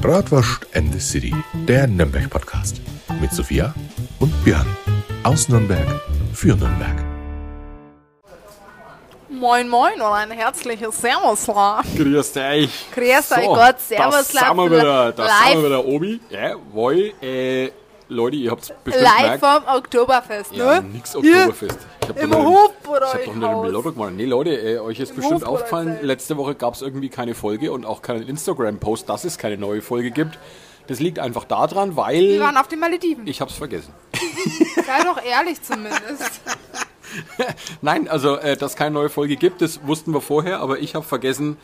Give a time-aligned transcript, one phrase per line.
[0.00, 1.34] Bratwurst and the City,
[1.66, 2.82] der Nürnberg-Podcast.
[3.18, 3.74] Mit Sophia
[4.20, 4.66] und Björn.
[5.22, 5.86] Aus Nürnberg
[6.34, 7.02] für Nürnberg.
[9.30, 11.46] Moin Moin und ein herzliches Servus.
[11.46, 11.82] la.
[11.96, 12.86] Grüß euch.
[12.94, 16.20] Grüß euch Gott, Servus, da sind wir wieder, da sind wir wieder, Obi.
[16.28, 17.70] Jawohl, äh,
[18.08, 19.44] Leute, ihr habt's bestimmt Live gemerkt.
[19.66, 20.88] vom Oktoberfest, Ja, ne?
[20.92, 21.78] nix Hier Oktoberfest.
[22.02, 23.72] Ich hab Im noch- Hof Ich oder hab doch im Haus?
[23.72, 24.12] Lotto gemacht.
[24.16, 27.72] Nee, Leute, äh, euch ist Im bestimmt Hof aufgefallen, letzte Woche gab's irgendwie keine Folge
[27.72, 30.38] und auch keinen Instagram-Post, dass es keine neue Folge gibt.
[30.86, 33.26] Das liegt einfach daran, Wir weil waren auf den Malediven.
[33.26, 33.92] ich hab's vergessen.
[34.76, 36.40] Sei doch ehrlich zumindest.
[37.82, 41.04] Nein, also, äh, dass keine neue Folge gibt, das wussten wir vorher, aber ich habe
[41.04, 41.56] vergessen,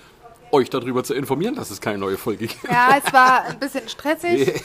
[0.51, 2.65] euch darüber zu informieren, dass es keine neue Folge gibt.
[2.69, 4.61] Ja, es war ein bisschen stressig,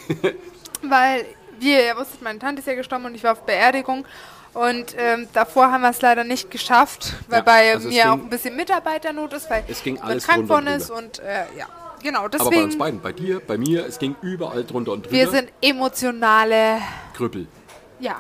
[0.82, 1.26] weil,
[1.60, 4.06] wie ihr ja wusstet, meine Tante ist ja gestorben und ich war auf Beerdigung.
[4.54, 8.10] Und ähm, davor haben wir es leider nicht geschafft, weil Ja, bei also mir ging-
[8.12, 11.68] auch ein bisschen Mitarbeiternot ist, weil Es ging alles krank geworden ist und äh, ja,
[12.02, 15.06] genau, Aber bei uns deswegen, beiden, bei dir, bei mir, es ging überall drunter und
[15.06, 15.16] drüber.
[15.16, 16.80] wir sind emotionale,
[17.16, 17.48] Grüppel.
[18.00, 18.16] ja.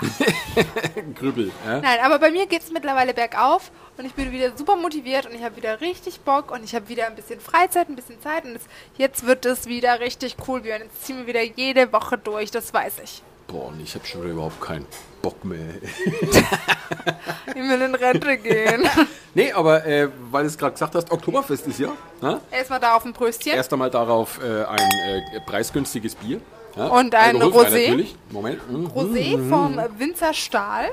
[1.19, 1.52] Grüppel.
[1.66, 1.80] Ja?
[1.81, 5.34] Nein, aber bei mir geht es mittlerweile bergauf und ich bin wieder super motiviert und
[5.34, 8.45] ich habe wieder richtig Bock und ich habe wieder ein bisschen Freizeit, ein bisschen Zeit
[8.45, 8.59] und
[8.98, 10.64] jetzt wird es wieder richtig cool.
[10.64, 13.23] Wir jetzt ziehen wir wieder jede Woche durch, das weiß ich.
[13.48, 14.86] Boah, und ich habe schon wieder überhaupt keinen
[15.22, 15.59] Bock mehr.
[17.48, 18.88] Ich will in Rente gehen.
[19.34, 21.92] nee, aber äh, weil du es gerade gesagt hast, Oktoberfest ist ja.
[22.22, 22.40] Ne?
[22.52, 23.53] Erstmal da auf ein Pröstchen.
[23.53, 26.40] Erst einmal darauf äh, ein äh, preisgünstiges Bier.
[26.75, 26.88] Ja?
[26.88, 27.88] Und ein Alkoholfrei Rosé.
[27.88, 28.16] Natürlich.
[28.30, 28.72] Moment.
[28.72, 28.88] Mhm.
[28.88, 30.92] Rosé vom Winzer Stahl.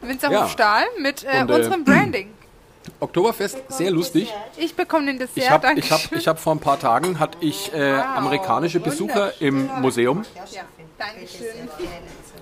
[0.00, 0.48] Winzerhof Ja.
[0.48, 2.32] Stahl mit äh, Und, äh, unserem Branding.
[3.00, 4.32] Oktoberfest, sehr lustig.
[4.56, 7.18] Ich bekomme den Dessert, Ich habe danke ich hab, ich hab vor ein paar Tagen
[7.18, 10.24] hatte ich äh, amerikanische Besucher im Museum.
[10.50, 10.62] Ja,
[10.98, 11.68] Dankeschön.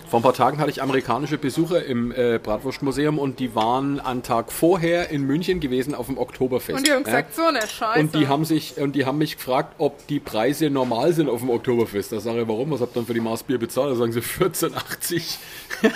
[0.08, 4.22] Vor ein paar Tagen hatte ich amerikanische Besucher im äh, Bratwurstmuseum und die waren einen
[4.22, 6.78] Tag vorher in München gewesen auf dem Oktoberfest.
[6.78, 7.04] Und die haben ja.
[7.04, 7.98] gesagt, so eine Scheiße.
[7.98, 11.40] Und die haben sich und die haben mich gefragt, ob die Preise normal sind auf
[11.40, 12.12] dem Oktoberfest.
[12.12, 12.70] Da sage ich, warum?
[12.70, 13.90] Was habt ihr dann für die Maßbier bezahlt?
[13.90, 15.36] Da sagen sie 14,80.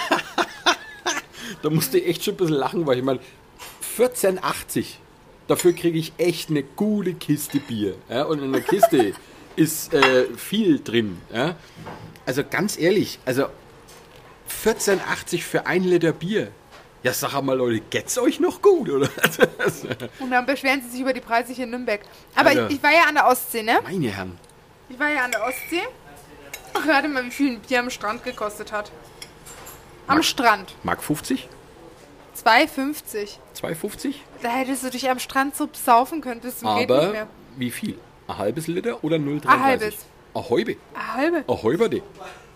[1.62, 3.20] da musste ich echt schon ein bisschen lachen, weil ich meine,
[3.98, 4.94] 14,80.
[5.48, 7.94] Dafür kriege ich echt eine gute Kiste Bier.
[8.08, 8.24] Ja?
[8.24, 9.14] Und in der Kiste
[9.56, 11.20] ist äh, viel drin.
[11.32, 11.56] Ja?
[12.26, 13.46] Also ganz ehrlich, also
[14.62, 16.52] 14,80 für ein Liter Bier.
[17.02, 19.08] Ja, sag mal, Leute, geht's euch noch gut, oder?
[20.18, 22.00] Und dann beschweren sie sich über die Preise hier in Nürnberg.
[22.34, 23.78] Aber ich, ich war ja an der Ostsee, ne?
[23.84, 24.36] Meine Herren.
[24.88, 25.82] Ich war ja an der Ostsee.
[26.74, 28.90] Ach, warte mal, wie viel ein Bier am Strand gekostet hat.
[30.08, 30.74] Am Mark- Strand.
[30.82, 31.48] Mark 50?
[32.44, 33.38] 2,50.
[33.60, 34.14] 2,50?
[34.42, 37.26] Da hättest du dich am Strand so besaufen können, bis zum geht nicht Aber mehr.
[37.56, 37.98] wie viel?
[38.26, 39.46] Ein halbes Liter oder 0,33?
[39.48, 39.94] Ein halbes.
[40.34, 40.76] Ein halbe.
[40.94, 41.44] Eine halbe.
[41.48, 42.02] Ein halberde.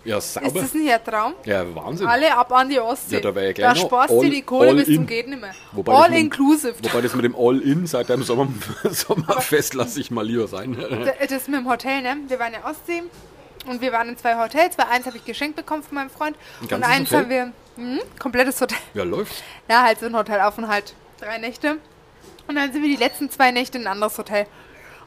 [0.05, 0.59] Ja, Ist sauber.
[0.61, 1.33] das nicht ein Traum?
[1.45, 2.07] Ja, Wahnsinn.
[2.07, 3.15] Alle ab an die Ostsee.
[3.15, 5.29] Ja, da wär ja da gleich noch sparst all- du die Kohle bis zum geht
[5.29, 5.53] nicht mehr.
[5.71, 6.75] Wobei All mit dem- inclusive.
[6.83, 8.49] Wobei das mit dem All-In seit deinem Sommer,
[8.91, 10.75] Sommerfest lasse ich mal lieber sein.
[11.29, 12.17] Das mit dem Hotel, ne?
[12.27, 13.03] Wir waren in der Ostsee
[13.65, 16.35] und wir waren in zwei Hotels, weil eins habe ich geschenkt bekommen von meinem Freund
[16.69, 17.19] Ein und eins Hotel?
[17.21, 18.77] haben wir hm, komplettes Hotel.
[18.93, 19.43] Ja, läuft.
[19.69, 20.93] Ja, halt so ein Hotelaufenthalt.
[21.19, 21.77] Drei Nächte.
[22.47, 24.45] Und dann sind wir die letzten zwei Nächte in ein anderes Hotel.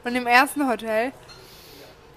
[0.05, 1.13] Und im ersten Hotel,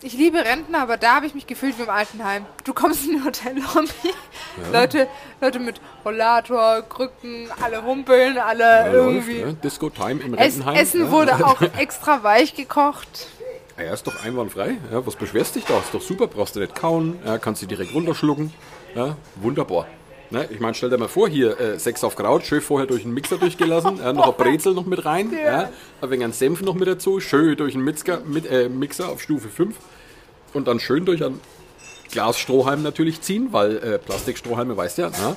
[0.02, 2.46] ich liebe Rentner, aber da habe ich mich gefühlt wie im Altenheim.
[2.64, 4.14] Du kommst in die Hotellobby,
[4.72, 5.08] Leute,
[5.42, 9.40] Leute mit Rollator, Krücken, alle humpeln, alle Ja, irgendwie.
[9.42, 9.46] läuft.
[9.48, 9.54] Ne?
[9.64, 10.76] Disco-Time im Es, Rentenheim.
[10.76, 11.12] Essen ja.
[11.12, 13.28] wurde auch extra weich gekocht.
[13.78, 14.78] Ja, ist doch einwandfrei.
[14.92, 15.80] Ja, was beschwerst dich da?
[15.80, 18.54] Ist doch super, brauchst du nicht kauen, ja, kannst du direkt runterschlucken.
[18.96, 19.88] Ja, wunderbar.
[20.32, 23.02] Ne, ich meine, stell dir mal vor, hier äh, Sechs auf Kraut, schön vorher durch
[23.02, 25.70] den Mixer durchgelassen, ja, noch ein Brezel noch mit rein, ja.
[26.02, 29.22] ein wenig an Senf noch mit dazu, schön durch den Mitzger, mit, äh, Mixer auf
[29.22, 29.76] Stufe 5
[30.54, 31.40] und dann schön durch ein
[32.12, 35.36] Glas Strohhalm natürlich ziehen, weil äh, Plastikstrohhalme, weißt ja, ne?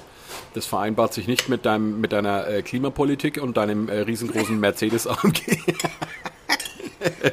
[0.55, 5.07] das vereinbart sich nicht mit, deinem, mit deiner äh, Klimapolitik und deinem äh, riesengroßen Mercedes
[5.07, 5.41] AMG.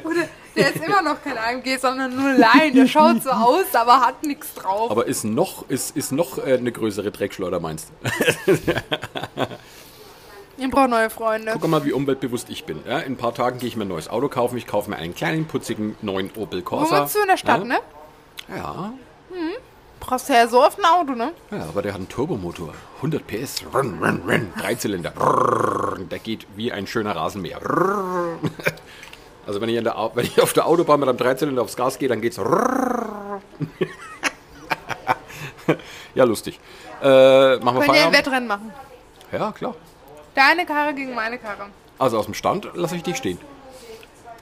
[0.04, 2.72] Oder der ist immer noch kein AMG, sondern nur Line.
[2.74, 4.90] Der schaut so aus, aber hat nichts drauf.
[4.90, 7.88] Aber ist noch, ist, ist noch äh, eine größere Dreckschleuder, meinst
[8.46, 8.56] du?
[10.62, 11.52] Ich brauche neue Freunde.
[11.58, 12.80] Guck mal, wie umweltbewusst ich bin.
[12.86, 14.58] Ja, in ein paar Tagen gehe ich mir ein neues Auto kaufen.
[14.58, 17.00] Ich kaufe mir einen kleinen, putzigen, neuen Opel Wo Corsa.
[17.00, 17.64] wohnst du in der Stadt, ja?
[17.64, 17.78] ne?
[18.54, 18.92] Ja,
[20.00, 21.32] Brauchst du ja so oft ein Auto, ne?
[21.50, 22.74] ja, aber der hat einen Turbomotor.
[22.96, 23.62] 100 PS.
[23.72, 24.52] Run, run, run.
[24.58, 25.12] Dreizylinder.
[25.16, 25.98] Rrrr.
[26.10, 27.60] Der geht wie ein schöner Rasenmäher.
[29.50, 32.08] Also wenn ich, der, wenn ich auf der Autobahn mit einem Dreizylinder aufs Gas gehe,
[32.08, 32.38] dann geht's.
[36.12, 36.58] Ja, lustig.
[37.00, 38.12] Äh, machen wir Können wir ein?
[38.12, 38.72] Wettrennen machen.
[39.30, 39.76] Ja, klar.
[40.34, 41.66] Deine Karre gegen meine Karre.
[41.98, 43.38] Also aus dem Stand lasse ich dich stehen.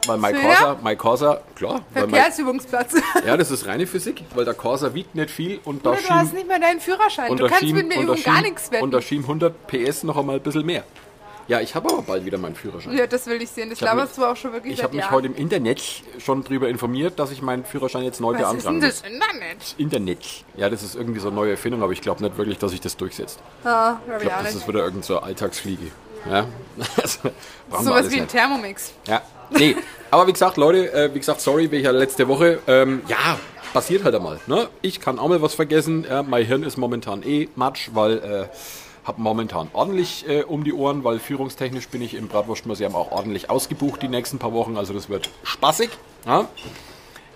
[0.06, 0.34] Weil mein?
[0.34, 1.82] Corsa, mein Corsa, klar.
[1.92, 2.94] Verkehrsübungsplatz.
[3.26, 6.08] ja, das ist reine Physik, weil der Corsa wiegt nicht viel und da Oder du
[6.08, 7.36] hast nicht mehr deinen Führerschein.
[7.36, 8.84] Du kannst mit mir über gar nichts wetten.
[8.84, 10.84] und da schieben 100 PS noch einmal ein bisschen mehr.
[11.48, 12.96] Ja, ich habe aber bald wieder meinen Führerschein.
[12.96, 13.70] Ja, das will ich sehen.
[13.70, 15.80] Das Ich laberst mich- du auch schon wirklich Ich habe mich heute im Internet
[16.18, 19.00] schon darüber informiert, dass ich meinen Führerschein jetzt neu Was ist denn das.
[19.00, 19.74] Internet?
[19.78, 20.18] Internet.
[20.58, 22.80] Ja, das ist irgendwie so eine neue Erfindung, aber ich glaube nicht wirklich, dass sich
[22.82, 23.40] das durchsetzt.
[23.64, 25.86] Ah, Ich glaube, das ist wieder irgend so Alltagsfliege.
[26.30, 26.44] Ja?
[27.02, 27.32] Also, wir
[27.70, 28.30] Sowas alles wie ein nicht.
[28.32, 28.92] Thermomix.
[29.06, 29.74] Ja, nee.
[30.10, 32.58] Aber wie gesagt, Leute, äh, wie gesagt, sorry, wie ich ja letzte Woche.
[32.66, 33.38] Ähm, ja,
[33.72, 34.38] passiert halt einmal.
[34.46, 34.68] Ne?
[34.82, 36.04] Ich kann auch mal was vergessen.
[36.04, 38.48] Äh, mein Hirn ist momentan eh Matsch, weil äh,
[39.08, 43.50] habe momentan ordentlich äh, um die Ohren, weil führungstechnisch bin ich im Bratwurstmuseum auch ordentlich
[43.50, 44.76] ausgebucht die nächsten paar Wochen.
[44.76, 45.90] Also das wird spaßig.
[46.26, 46.48] Ja,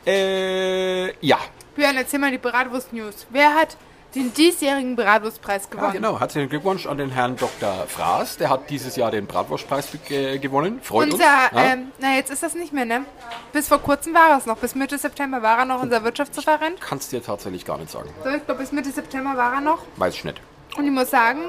[0.07, 1.39] äh, ja.
[1.75, 3.27] Björn, erzähl mal die Bratwurst-News.
[3.31, 3.77] Wer hat
[4.15, 5.93] den diesjährigen Bratwurstpreis Ja, gewonnen?
[5.95, 6.21] genau.
[6.21, 7.87] Herzlichen Glückwunsch an den Herrn Dr.
[7.89, 8.37] Fraß.
[8.37, 10.81] Der hat dieses Jahr den Bratwurstpreis ge gewonnen.
[10.83, 11.53] Freut Unser, uns.
[11.53, 11.73] Ja?
[11.73, 13.07] ähm, na jetzt ist das nicht mehr, ne?
[13.55, 14.59] Bis vor kurzem war es noch.
[14.59, 16.79] Bis Mitte September war er noch unser Wirtschaftsreferent.
[16.81, 18.11] Kannst dir tatsächlich gar nicht sagen.
[18.23, 19.79] So, ich glaube, bis Mitte September war er noch.
[19.97, 20.41] Weiß ich nicht.
[20.77, 21.41] Und ich muss sagen,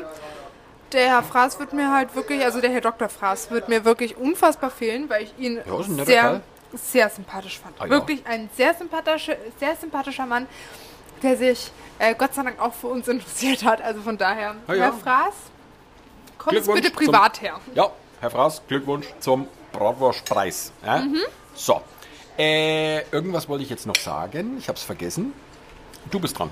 [0.92, 3.10] der Herr Fraß wird mir halt wirklich, also der Herr Dr.
[3.10, 6.42] Fraß wird mir wirklich unfassbar fehlen, weil ich ihn Ja, sehr,
[6.74, 7.76] sehr sympathisch fand.
[7.80, 7.90] Ah, ja.
[7.92, 10.48] Wirklich ein sehr sympathischer, sehr sympathischer Mann,
[11.22, 13.82] der sich äh, Gott sei Dank auch für uns interessiert hat.
[13.82, 14.84] Also von daher, Ah, ja.
[14.84, 15.34] Herr Fraß,
[16.38, 17.60] kommt Glückwunsch bitte privat her.
[17.76, 20.72] Ja, Herr Fraß, Glückwunsch zum Bratwurstpreis.
[20.86, 20.98] Ja?
[21.02, 21.20] Mhm.
[21.56, 21.82] So,
[22.38, 24.58] äh, irgendwas wollte ich jetzt noch sagen.
[24.60, 25.34] Ich habe es vergessen.
[26.12, 26.50] Du bist dran.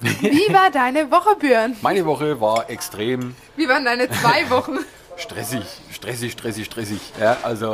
[0.00, 1.76] Wie war deine Woche, Björn?
[1.82, 4.78] Meine Woche war extrem Wie waren deine zwei Wochen?
[5.16, 7.00] stressig, stressig, stressig, stressig.
[7.20, 7.72] Ja, also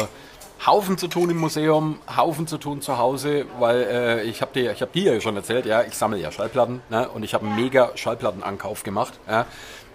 [0.65, 4.73] Haufen zu tun im Museum, Haufen zu tun zu Hause, weil äh, ich habe dir,
[4.73, 7.47] ich habe dir ja schon erzählt, ja, ich sammle ja Schallplatten ne, und ich habe
[7.47, 9.15] einen mega Schallplattenankauf gemacht.
[9.29, 9.47] Ja.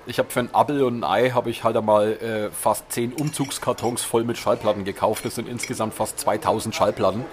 [0.07, 3.13] Ich habe für ein Apfel und ein Ei habe ich halt einmal äh, fast zehn
[3.13, 5.25] Umzugskartons voll mit Schallplatten gekauft.
[5.25, 7.23] Das sind insgesamt fast 2000 Schallplatten.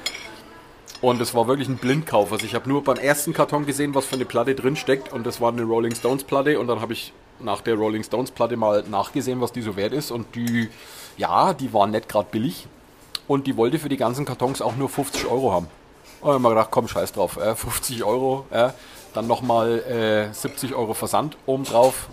[1.01, 2.33] Und es war wirklich ein Blindkauf.
[2.33, 5.13] Also ich habe nur beim ersten Karton gesehen, was für eine Platte drin steckt.
[5.13, 6.59] Und das war eine Rolling Stones Platte.
[6.59, 9.93] Und dann habe ich nach der Rolling Stones Platte mal nachgesehen, was die so wert
[9.93, 10.11] ist.
[10.11, 10.69] Und die,
[11.17, 12.67] ja, die war nicht gerade billig.
[13.29, 15.69] Und die wollte für die ganzen Kartons auch nur 50 Euro haben.
[16.21, 17.37] Und ich habe mir gedacht, komm, scheiß drauf.
[17.37, 18.71] Äh, 50 Euro, äh,
[19.15, 19.79] dann nochmal
[20.31, 22.09] äh, 70 Euro Versand obendrauf.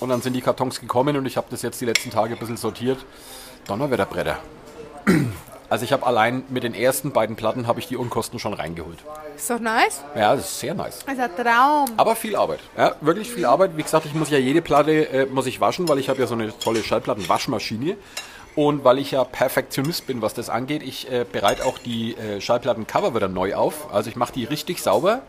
[0.00, 2.38] Und dann sind die Kartons gekommen und ich habe das jetzt die letzten Tage ein
[2.38, 2.98] bisschen sortiert.
[3.66, 4.38] Donnerwetterbretter.
[5.74, 8.98] Also ich habe allein mit den ersten beiden Platten habe ich die Unkosten schon reingeholt.
[9.34, 10.04] Ist doch nice.
[10.14, 11.00] Ja, das ist sehr nice.
[11.04, 11.88] Das ist ein Traum.
[11.96, 12.60] Aber viel Arbeit.
[12.78, 13.76] Ja, wirklich viel Arbeit.
[13.76, 16.28] Wie gesagt, ich muss ja jede Platte äh, muss ich waschen, weil ich habe ja
[16.28, 17.96] so eine tolle Schallplattenwaschmaschine.
[18.54, 22.40] Und weil ich ja Perfektionist bin, was das angeht, ich äh, bereite auch die äh,
[22.40, 23.92] Schallplattencover wieder neu auf.
[23.92, 25.22] Also ich mache die richtig sauber.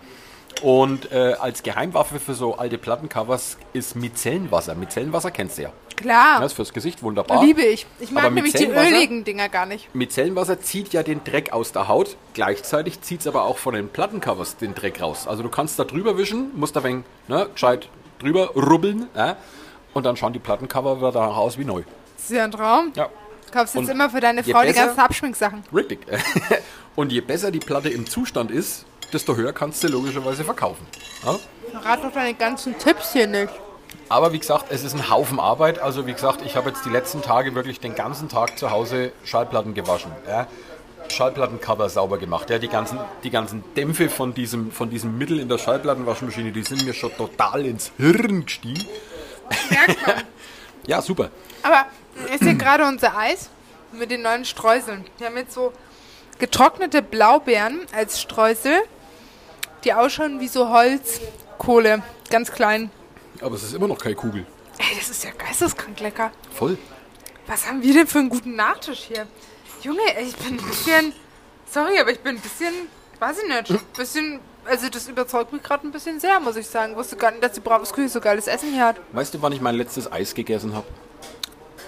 [0.62, 4.76] Und äh, als Geheimwaffe für so alte Plattencovers ist Micellenwasser.
[4.76, 5.72] Micellenwasser kennst du ja.
[5.96, 6.40] Klar.
[6.42, 7.44] Das ist fürs Gesicht wunderbar.
[7.44, 7.86] Liebe ich.
[8.00, 9.94] Ich mag nämlich die öligen Dinger gar nicht.
[9.96, 12.18] Micellenwasser zieht ja den Dreck aus der Haut.
[12.34, 15.28] Gleichzeitig zieht es aber auch von den Plattencovers den Dreck raus.
[15.28, 17.90] Also du kannst da drüber wischen, musst da wenig, ne, gescheit
[18.20, 19.08] drüber rubbeln.
[19.16, 19.38] Ja,
[19.94, 21.84] und dann schauen die Plattencover wieder danach aus wie neu.
[22.18, 22.92] Das ist ja ein Traum.
[22.96, 23.10] Ja,
[23.46, 25.64] Du kaufst jetzt Und immer für deine Frau die besser- ganzen Abschminksachen.
[25.74, 26.00] richtig.
[26.96, 30.86] und je besser die Platte im Zustand ist, desto höher kannst du logischerweise verkaufen.
[31.24, 31.36] Ja?
[31.72, 33.54] Verrat doch deine ganzen Tipps hier nicht.
[34.08, 35.80] Aber wie gesagt, es ist ein Haufen Arbeit.
[35.80, 39.12] Also wie gesagt, ich habe jetzt die letzten Tage wirklich den ganzen Tag zu Hause
[39.24, 40.12] Schallplatten gewaschen.
[40.28, 40.48] Ja.
[41.10, 42.50] Schallplattencover sauber gemacht.
[42.50, 46.64] Ja, die, ganzen, die ganzen Dämpfe von diesem, von diesem Mittel in der Schallplattenwaschmaschine, die
[46.64, 48.86] sind mir schon total ins Hirn gestiegen.
[49.70, 50.16] Merkt man.
[50.88, 51.32] Ja, super.
[51.64, 51.88] Aber
[52.32, 53.50] ist hier gerade unser Eis
[53.92, 55.04] mit den neuen Streuseln.
[55.18, 55.74] Wir haben jetzt so
[56.38, 58.84] getrocknete Blaubeeren als Streusel,
[59.84, 62.04] die ausschauen wie so Holzkohle.
[62.30, 62.92] Ganz klein.
[63.42, 64.46] Aber es ist immer noch keine Kugel.
[64.78, 66.32] Ey, das ist ja geisteskrank lecker.
[66.54, 66.78] Voll.
[67.48, 69.28] Was haben wir denn für einen guten Nachtisch hier?
[69.82, 71.14] Junge, ey, ich bin ein bisschen.
[71.70, 72.74] Sorry, aber ich bin ein bisschen.
[73.20, 73.72] Weiß ich nicht.
[73.72, 74.40] Ein bisschen.
[74.66, 76.96] Also, das überzeugt mich gerade ein bisschen sehr, muss ich sagen.
[76.96, 78.96] Wusste gar nicht, dass die Bravos Küche so geiles Essen hier hat.
[79.12, 80.88] Weißt du, wann ich mein letztes Eis gegessen habe?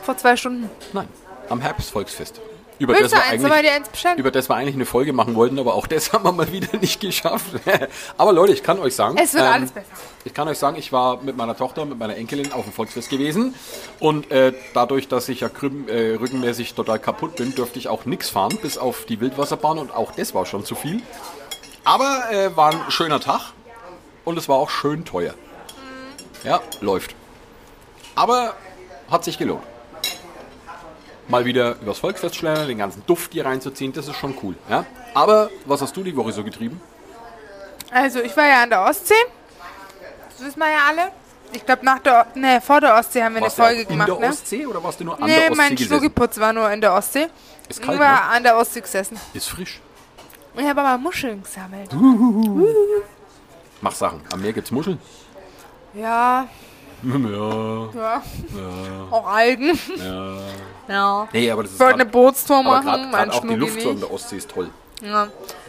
[0.04, 0.70] Vor zwei Stunden.
[0.94, 1.08] Nein.
[1.50, 2.39] Am Herbstvolksfest.
[2.79, 3.43] Über Willst du wir eins?
[3.43, 4.19] Dir eins bestellen?
[4.19, 6.77] über das wir eigentlich eine Folge machen wollten, aber auch das haben wir mal wieder
[6.81, 7.48] nicht geschafft.
[8.17, 9.88] aber Leute, ich kann euch sagen, Es wird ähm, alles besser.
[10.25, 13.10] Ich kann euch sagen, ich war mit meiner Tochter, mit meiner Enkelin auf dem Volksfest
[13.10, 13.55] gewesen
[14.00, 18.05] und äh, dadurch, dass ich ja krüm, äh, rückenmäßig total kaputt bin, durfte ich auch
[18.05, 21.01] nichts fahren, bis auf die Wildwasserbahn und auch das war schon zu viel.
[21.84, 23.53] Aber äh, war ein schöner Tag
[24.25, 25.34] und es war auch schön teuer.
[26.43, 27.15] Ja, läuft.
[28.15, 28.53] Aber
[29.10, 29.63] hat sich gelohnt.
[31.27, 34.55] Mal wieder übers Volksfest schlendern, den ganzen Duft hier reinzuziehen, das ist schon cool.
[34.69, 34.86] Ja?
[35.13, 36.79] Aber was hast du die Woche so getrieben?
[37.91, 39.13] Also, ich war ja an der Ostsee.
[40.29, 41.12] Das wissen wir ja alle.
[41.53, 44.07] Ich glaube, nach der, ne, vor der Ostsee haben wir Warst eine Folge in gemacht,
[44.10, 44.27] der ne?
[44.29, 45.88] Ostsee oder warst du nur an Nee, der Ostsee mein gesessen?
[45.89, 47.27] Schnuckiputz war nur in der Ostsee.
[47.69, 48.22] Ist Ich kalt, war ne?
[48.24, 49.17] an der Ostsee gesessen.
[49.34, 49.79] Ist frisch.
[50.57, 51.89] Ich habe aber Muscheln gesammelt.
[53.81, 54.22] Mach Sachen.
[54.34, 55.00] Am Meer gibt's Muscheln.
[55.93, 56.48] Ja,
[57.03, 58.22] Ja, Ja.
[59.12, 59.79] Auch Algen.
[59.98, 60.38] ja.
[60.88, 61.27] Ja.
[61.34, 63.48] Nee, aber das Ich ist wollte eine grad- Bootstour aber machen, grad- mein grad auch
[63.48, 64.08] die Luft so an nicht.
[64.08, 64.70] der Ostsee ist toll.
[65.01, 65.27] Ja,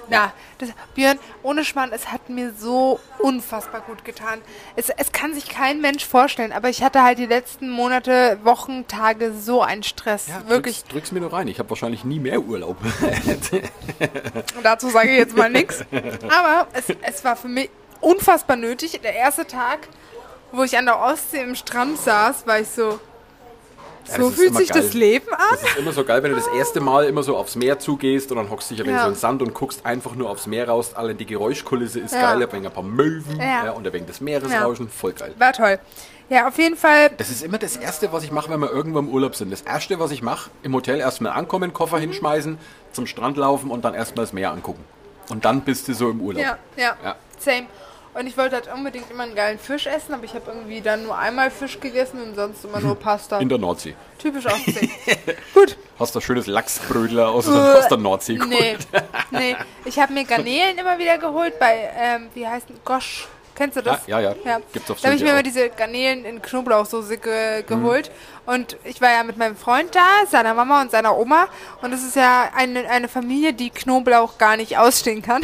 [0.08, 4.40] ja das, Björn, ohne Schmarrn, es hat mir so unfassbar gut getan.
[4.74, 8.86] Es, es kann sich kein Mensch vorstellen, aber ich hatte halt die letzten Monate, Wochen,
[8.88, 10.28] Tage so einen Stress.
[10.46, 10.78] Wirklich.
[10.84, 11.46] Drück's, drück's mir nur rein.
[11.48, 12.78] Ich habe wahrscheinlich nie mehr Urlaub.
[12.80, 15.84] Und dazu sage ich jetzt mal nichts.
[15.92, 17.68] Aber es, es war für mich
[18.00, 18.98] unfassbar nötig.
[19.02, 19.88] Der erste Tag,
[20.52, 22.98] wo ich an der Ostsee im Strand saß, war ich so,
[24.08, 24.82] Ja, so fühlt sich geil.
[24.82, 25.38] das Leben an.
[25.50, 28.30] Das ist immer so geil, wenn du das erste Mal immer so aufs Meer zugehst
[28.30, 29.02] und dann hockst du dich ein wenig Ja.
[29.04, 30.94] so in den Sand und guckst einfach nur aufs Meer raus.
[30.94, 32.32] Allein die Geräuschkulisse ist Ja.
[32.34, 33.70] geil, ein wenig ein paar Möwen ja.
[33.72, 34.88] und ein wenig das Meeresrauschen.
[34.88, 35.34] Voll geil.
[35.38, 35.78] War toll.
[36.30, 37.10] Ja, auf jeden Fall.
[37.16, 39.50] Das ist immer das Erste, was ich mache, wenn wir irgendwo im Urlaub sind.
[39.50, 42.02] Das Erste, was ich mache, im Hotel erstmal ankommen, Koffer Mhm.
[42.02, 42.58] hinschmeißen,
[42.92, 44.84] zum Strand laufen und dann erstmal das Meer angucken.
[45.30, 46.42] Und dann bist du so im Urlaub.
[46.42, 47.16] Ja, ja, Ja.
[47.38, 47.66] Same.
[48.18, 51.04] Und ich wollte halt unbedingt immer einen geilen Fisch essen, aber ich habe irgendwie dann
[51.04, 53.38] nur einmal Fisch gegessen und sonst immer nur Pasta.
[53.38, 53.94] In der Nordsee.
[54.18, 54.90] Typisch Ostsee.
[55.54, 55.76] Gut.
[56.00, 58.50] Hast du schönes Lachsbrödler aus, aus der Nordsee geholt?
[58.50, 58.76] Nee,
[59.30, 59.56] nee.
[59.84, 63.28] Ich habe mir Garnelen immer wieder geholt bei, ähm, wie heißt Gosch.
[63.54, 64.06] Kennst du das?
[64.08, 64.60] Ja, ja, ja.
[64.72, 68.10] Gibt's auf Da habe ich mir ja immer diese Garnelen in Knoblauchsoße ge geholt.
[68.46, 71.46] Und ich war ja mit meinem Freund da, seiner Mama und seiner Oma.
[71.82, 75.42] Und es ist ja eine, eine Familie, die Knoblauch gar nicht ausstehen kann.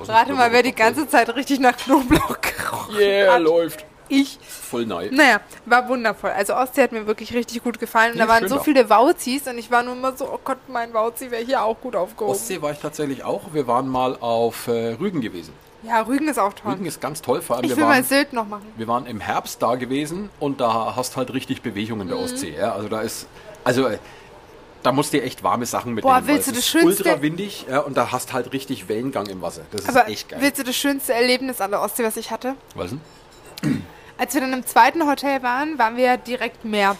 [0.00, 3.42] Rate mal, wer die ganze Zeit richtig nach Knoblauch gerochen Yeah, hat.
[3.42, 3.84] läuft.
[4.08, 4.38] Ich.
[4.46, 5.08] Voll neu.
[5.10, 6.30] Naja, war wundervoll.
[6.30, 8.12] Also Ostsee hat mir wirklich richtig gut gefallen.
[8.12, 10.58] Und Ja, da waren so viele Wauzis und ich war nur immer so, oh Gott,
[10.68, 12.34] mein Wauzi wäre hier auch gut aufgehoben.
[12.34, 13.54] Ostsee war ich tatsächlich auch.
[13.54, 15.54] Wir waren mal auf äh, Rügen gewesen.
[15.82, 16.72] Ja, Rügen ist auch toll.
[16.72, 18.66] Rügen ist ganz toll, vor allem ich wir will mal waren, Sylt noch machen.
[18.76, 22.24] wir waren im Herbst da gewesen und da hast halt richtig Bewegung in der Mhm.
[22.24, 22.54] Ostsee.
[22.58, 22.72] Ja?
[22.72, 23.26] Also da ist,
[23.64, 23.98] also äh,
[24.84, 26.14] da musst du echt warme Sachen mitnehmen.
[26.22, 29.42] Boah, willst du das Schönste- ultra windig ja, und da hast halt richtig Wellengang im
[29.42, 29.62] Wasser.
[29.72, 30.38] Das ist Aber echt geil.
[30.40, 32.54] willst du das schönste Erlebnis an der Ostsee, was ich hatte?
[32.76, 33.00] Was denn?
[34.18, 36.96] Als wir dann im zweiten Hotel waren, waren wir direkt Meer.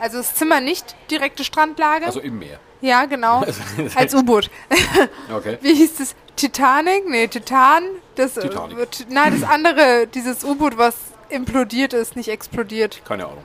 [0.00, 2.06] Also das Zimmer nicht direkte Strandlage.
[2.06, 2.58] Also im Meer.
[2.80, 3.42] ja, genau.
[3.94, 4.50] Als U-Boot.
[5.34, 5.58] Okay.
[5.62, 6.14] Wie hieß das?
[6.36, 7.08] Titanic?
[7.08, 7.82] Nee, Titan.
[8.14, 8.76] Das, äh, Titanic.
[9.10, 10.94] nein, das andere, dieses U-Boot, was
[11.30, 13.02] implodiert ist, nicht explodiert.
[13.06, 13.44] Keine Ahnung.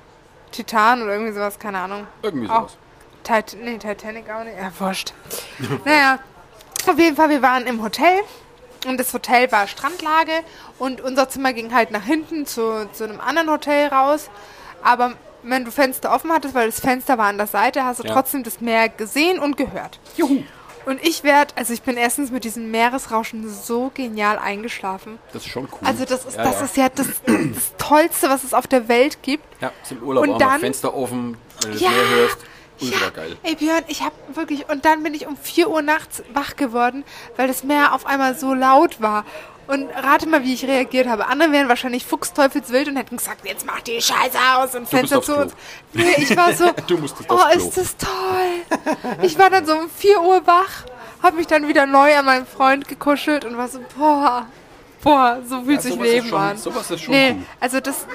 [0.52, 2.08] Titan oder irgendwie sowas, keine Ahnung.
[2.22, 2.78] Irgendwie sowas.
[3.24, 4.58] Tit nee, Titanic auch nicht.
[4.58, 5.13] Ja, wurscht.
[5.86, 6.20] naja,
[6.88, 8.20] auf jeden Fall, wir waren im Hotel.
[8.86, 10.32] Und das Hotel war Strandlage.
[10.77, 14.30] Und unser Zimmer ging halt nach hinten zu, zu einem anderen Hotel raus.
[14.84, 18.08] Aber wenn du Fenster offen hattest, weil das Fenster war an der Seite, hast du
[18.08, 18.13] Ja.
[18.13, 20.00] trotzdem das Meer gesehen und gehört.
[20.18, 20.44] Juhu.
[20.86, 25.18] Und ich werde, also ich bin erstens mit diesem Meeresrauschen so genial eingeschlafen.
[25.32, 25.77] Das ist schon cool.
[25.88, 26.65] Also das ist, ja, das ja.
[26.65, 29.46] ist ja das, das Tollste, was es auf der Welt gibt.
[29.62, 31.89] Ja, im Urlaub Und auch noch dann- Fenster offen, wenn du das.
[31.89, 32.38] Meer hörst.
[32.82, 33.38] Ultra geil.
[33.44, 37.03] Ey Björn, ich habe wirklich und dann bin ich um 4 Uhr nachts wach geworden,
[37.38, 39.25] weil das Meer auf einmal so laut war.
[39.65, 41.27] Und rate mal, wie ich reagiert habe.
[41.27, 45.38] Andere wären wahrscheinlich fuchsteufelswild und hätten gesagt, jetzt mach die Scheiße aus und Fenster zu
[45.38, 45.53] uns.
[45.94, 49.20] Nee, ich war so, Du musstest oh, ist das toll.
[49.22, 50.84] Ich war dann so um 4 Uhr wach,
[51.22, 54.48] habe mich dann wieder neu an meinen Freund gekuschelt und war so, boah,
[55.01, 56.58] boah, so fühlt Ja, sich Leben schon- an.
[56.58, 57.44] sowas ist schon nee, cool.
[57.62, 58.06] also das,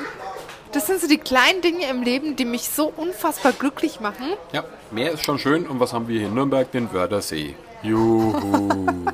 [0.73, 4.27] das sind so die kleinen Dinge im Leben, die mich so unfassbar glücklich machen.
[4.53, 5.67] Ja, Meer ist schon schön.
[5.67, 6.71] Und was haben wir hier in Nürnberg?
[6.73, 7.55] Den Wörthersee.
[7.83, 8.87] Juhu.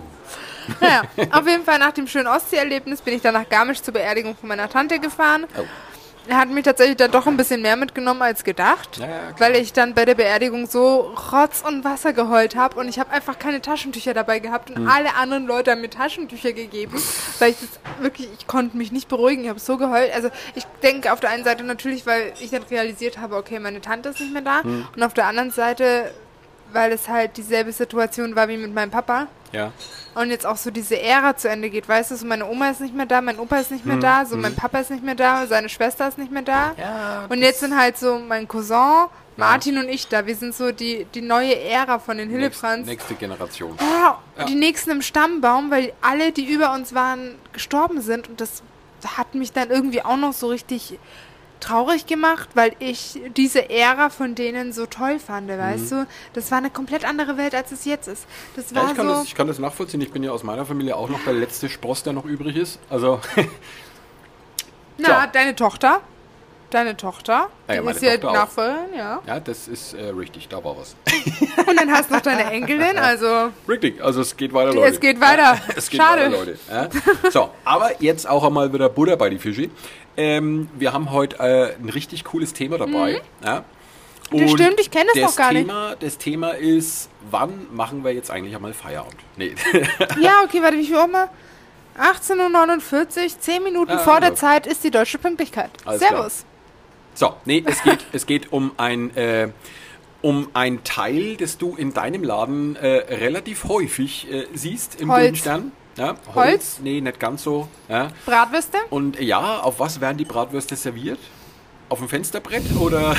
[0.81, 4.35] Naja, auf jeden Fall nach dem schönen Ostsee-Erlebnis bin ich dann nach Garmisch zur Beerdigung
[4.35, 5.45] von meiner Tante gefahren.
[5.59, 5.65] Oh.
[6.27, 9.07] Er hat mich tatsächlich dann doch ein bisschen mehr mitgenommen als gedacht, Ja,
[9.39, 13.11] weil ich dann bei der Beerdigung so Rotz und Wasser geheult habe und ich habe
[13.11, 14.77] einfach keine Taschentücher dabei gehabt Hm.
[14.83, 16.97] und alle anderen Leute haben mir Taschentücher gegeben,
[17.39, 20.15] weil ich das wirklich, ich konnte mich nicht beruhigen, ich habe so geheult.
[20.15, 23.81] Also ich denke auf der einen Seite natürlich, weil ich dann realisiert habe, okay, meine
[23.83, 24.87] Tante ist nicht mehr da Hm.
[24.97, 26.11] und auf der anderen Seite,
[26.75, 29.29] weil es halt dieselbe Situation war wie mit meinem Papa.
[29.53, 29.73] Ja.
[30.15, 32.81] Und jetzt auch so diese Ära zu Ende geht, weißt du, so meine Oma ist
[32.81, 35.15] nicht mehr da, mein Opa ist nicht mehr da, so mein Papa ist nicht mehr
[35.15, 36.73] da, seine Schwester ist nicht mehr da.
[36.77, 40.27] Ja, und jetzt sind halt so mein Cousin, Martin und ich da.
[40.27, 42.89] Wir sind so die, die neue Ära von den Nächste, Hillebrands.
[42.89, 43.77] nächste Generation.
[43.81, 44.45] Ja, Ja.
[44.45, 48.29] Die nächsten im Stammbaum, weil alle, die über uns waren, gestorben sind.
[48.29, 48.63] Und das
[49.17, 50.99] hat mich dann irgendwie auch noch so richtig
[51.65, 56.07] traurig gemacht, weil ich diese Ära von denen so toll fand, weißt du?
[56.33, 58.27] Das war eine komplett andere Welt, als es jetzt ist.
[58.57, 58.77] Das Mhm.
[58.77, 59.15] Ja, war ich, kann so...
[59.15, 60.01] das, ich kann das nachvollziehen.
[60.01, 62.79] Ich bin ja aus meiner Familie auch noch der letzte Spross, der noch übrig ist.
[62.91, 63.21] Also,
[64.99, 66.01] Na, deine Tochter.
[66.75, 67.51] Deine Tochter.
[67.69, 68.33] Ja, ja, die ist ja auch.
[68.33, 69.23] Nachfolgerin, ja.
[69.25, 70.49] ja, das ist äh, richtig.
[70.49, 70.97] Da war was.
[71.69, 74.93] Und dann hast du noch deine Enkelin, also Richtig, also es geht weiter, Leute.
[74.93, 75.57] es geht weiter.
[75.77, 76.33] Es geht Schade.
[76.33, 77.31] weiter, Leute.
[77.31, 79.71] So, aber jetzt auch einmal wieder Butter bei die Fische.
[80.17, 83.23] Ähm, wir haben heute äh, ein richtig cooles Thema dabei.
[83.45, 83.63] Ja.
[84.33, 85.69] Das stimmt, ich kenne das noch gar nicht.
[85.69, 89.21] Thema, Das Thema ist, wann machen wir jetzt eigentlich einmal Feierabend?
[89.37, 89.55] Nee.
[90.21, 91.29] Ja, okay, warte, wie viel Uhr mal?
[92.01, 94.41] 18.49 Uhr, 10 Minuten Ah, vor der also.
[94.41, 95.71] Zeit ist die deutsche Pünktlichkeit.
[95.85, 96.45] Alles Servus.
[97.15, 99.49] So, nee, es geht, es geht um ein, äh,
[100.23, 105.39] um ein Teil, das du in deinem Laden äh, relativ häufig äh, siehst im Holz.
[105.39, 105.73] Stern.
[105.97, 106.35] Ja, Holz?
[106.35, 106.81] Holz?
[106.83, 107.69] Nee, nicht ganz so.
[107.89, 108.09] Ja.
[108.27, 108.79] Bratwürste?
[108.91, 111.21] Und ja, auf was werden die Bratwürste serviert?
[111.89, 113.15] Auf dem Fensterbrett oder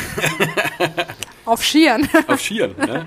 [1.46, 2.10] Auf Skiern.
[2.28, 2.76] auf Skiern?
[2.78, 3.06] Ne?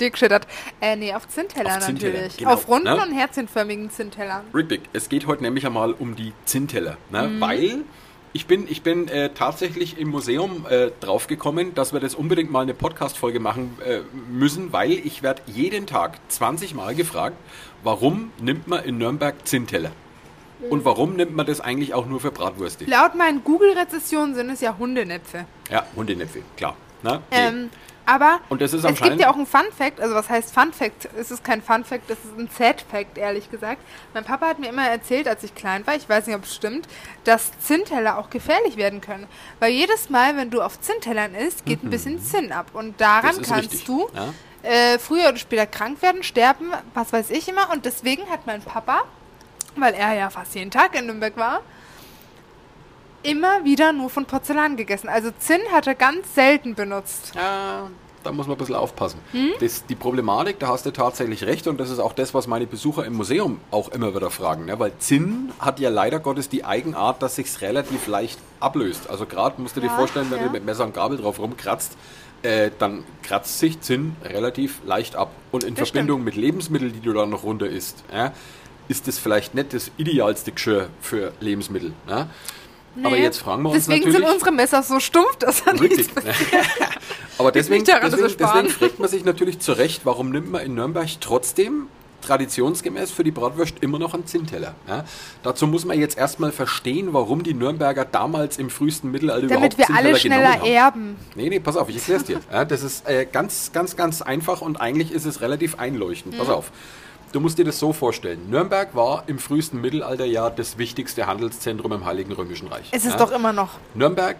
[0.00, 0.48] Dir geschüttert.
[0.80, 2.36] Äh, nee, auf Zinnteller Auf natürlich.
[2.36, 3.00] genau, auf runden ne?
[3.00, 4.42] und herzchenförmigen Zinntellern.
[4.52, 7.28] Richtig, es geht heute nämlich einmal um die Zinnteller, ne?
[7.28, 7.40] Mhm.
[7.40, 7.84] weil
[8.32, 12.60] ich bin, ich bin äh, tatsächlich im Museum äh, draufgekommen, dass wir das unbedingt mal
[12.60, 17.36] eine Podcast-Folge machen äh, müssen, weil ich werde jeden Tag 20 Mal gefragt,
[17.82, 19.90] warum nimmt man in Nürnberg Zinnteller?
[20.68, 22.84] Und warum nimmt man das eigentlich auch nur für Bratwürste?
[22.84, 25.46] Laut meinen Google-Rezessionen sind es ja Hundenäpfe.
[25.70, 26.76] Ja, Hundenäpfel, klar.
[27.02, 27.22] Ne?
[27.30, 27.36] Nee.
[27.36, 27.70] Ähm,
[28.10, 30.72] aber Und das ist es gibt ja auch ein Fun Fact, also was heißt Fun
[30.72, 31.08] Fact?
[31.18, 33.80] Es ist kein Fun Fact, es ist ein Sad Fact, ehrlich gesagt.
[34.14, 36.54] Mein Papa hat mir immer erzählt, als ich klein war, ich weiß nicht, ob es
[36.54, 36.86] stimmt,
[37.24, 39.26] dass Zinnteller auch gefährlich werden können.
[39.60, 42.66] Weil jedes Mal, wenn du auf Zinntellern isst, geht ein bisschen Zinn ab.
[42.72, 43.38] Und daran Mhm.
[43.40, 44.32] Das kannst richtig, du ja.
[44.68, 47.70] äh, früher oder später krank werden, sterben, was weiß ich immer.
[47.70, 49.02] Und deswegen hat mein Papa,
[49.76, 51.60] weil er ja fast jeden Tag in Nürnberg war,
[53.22, 55.08] immer wieder nur von Porzellan gegessen.
[55.08, 57.32] Also Zinn hat er ganz selten benutzt.
[57.34, 57.88] Ja,
[58.22, 59.18] da muss man ein bisschen aufpassen.
[59.32, 59.52] Hm?
[59.60, 62.66] Das, die Problematik, da hast du tatsächlich recht und das ist auch das, was meine
[62.66, 64.66] Besucher im Museum auch immer wieder fragen.
[64.66, 64.78] Ne?
[64.78, 69.08] Weil Zinn hat ja leider Gottes die Eigenart, dass sich's relativ leicht ablöst.
[69.08, 70.46] Also gerade musst du dir Ja, vorstellen, wenn ja.
[70.46, 71.96] du mit Messer und Gabel drauf rumkratzt,
[72.42, 75.30] äh, dann kratzt sich Zinn relativ leicht ab.
[75.50, 78.32] Und in Das Verbindung mit Lebensmitteln, die du dann noch runter isst, ja,
[78.88, 81.92] ist das vielleicht nicht das idealste Geschirr für Lebensmittel.
[82.06, 82.28] Ne?
[83.02, 83.22] Aber Nee.
[83.22, 84.26] jetzt fragen wir uns Deswegen natürlich...
[84.26, 86.08] sind unsere Messer so stumpf, dass er nichts.
[87.38, 90.62] Aber deswegen, daran, wir deswegen, deswegen fragt man sich natürlich zu Recht, warum nimmt man
[90.62, 91.86] in Nürnberg trotzdem
[92.20, 94.74] traditionsgemäß für die Bratwurst immer noch einen Zinnteller.
[94.86, 95.04] Ja?
[95.42, 99.78] Dazu muss man jetzt erstmal verstehen, warum die Nürnberger damals im frühesten Mittelalter damit überhaupt
[99.78, 100.70] wir Zinnteller alle schneller genommen haben.
[100.70, 101.16] erben.
[101.34, 102.40] Nee, nee, pass auf, ich erklär's dir.
[102.52, 106.34] Ja, das ist äh, ganz, ganz, ganz einfach und eigentlich ist es relativ einleuchtend.
[106.34, 106.38] Mhm.
[106.38, 106.70] Pass auf.
[107.32, 108.50] Du musst dir das so vorstellen.
[108.50, 112.88] Nürnberg war im frühesten Mittelalter ja das wichtigste Handelszentrum im Heiligen Römischen Reich.
[112.90, 113.18] Es ist ja?
[113.18, 113.70] doch immer noch.
[113.94, 114.38] Nürnberg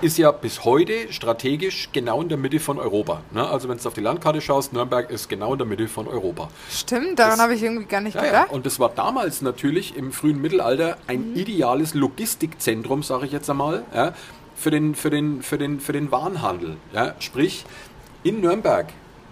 [0.00, 3.20] ist ja bis heute strategisch genau in der Mitte von Europa.
[3.32, 3.46] Ne?
[3.46, 6.48] Also wenn du auf die Landkarte schaust, Nürnberg ist genau in der Mitte von Europa.
[6.70, 8.30] Stimmt, daran habe ich irgendwie gar nicht Ja, ja.
[8.30, 8.52] gedacht.
[8.52, 13.84] Und das war damals natürlich im frühen Mittelalter ein ideales Logistikzentrum, sage ich jetzt einmal,
[13.94, 14.14] ja,
[14.54, 16.78] für, den, für, den, für, den, für den Warenhandel.
[17.18, 17.66] Sprich,
[18.22, 18.86] in Nürnberg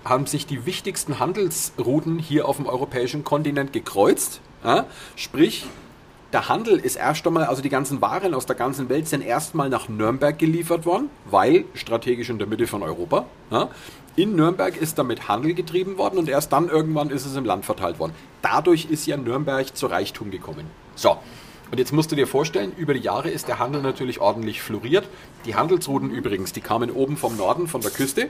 [0.09, 4.41] haben sich die wichtigsten Handelsrouten hier auf dem europäischen Kontinent gekreuzt.
[4.65, 4.87] Ja?
[5.17, 5.67] Sprich,
[6.33, 9.71] der Handel ist erst einmal, also die ganzen Waren aus der ganzen Welt sind erstmal
[9.71, 13.25] nach Nürnberg geliefert worden, weil strategisch in der Mitte von Europa.
[13.51, 13.71] Ja.
[14.15, 17.65] In Nürnberg ist damit Handel getrieben worden und erst dann irgendwann ist es im Land
[17.65, 18.13] verteilt worden.
[18.43, 20.67] Dadurch ist ja Nürnberg zu Reichtum gekommen.
[20.97, 21.17] So.
[21.71, 25.09] Und jetzt musst du dir vorstellen, über die Jahre ist der Handel natürlich ordentlich floriert.
[25.45, 28.29] Die Handelsrouten übrigens, die kamen oben vom Norden, von der Küste.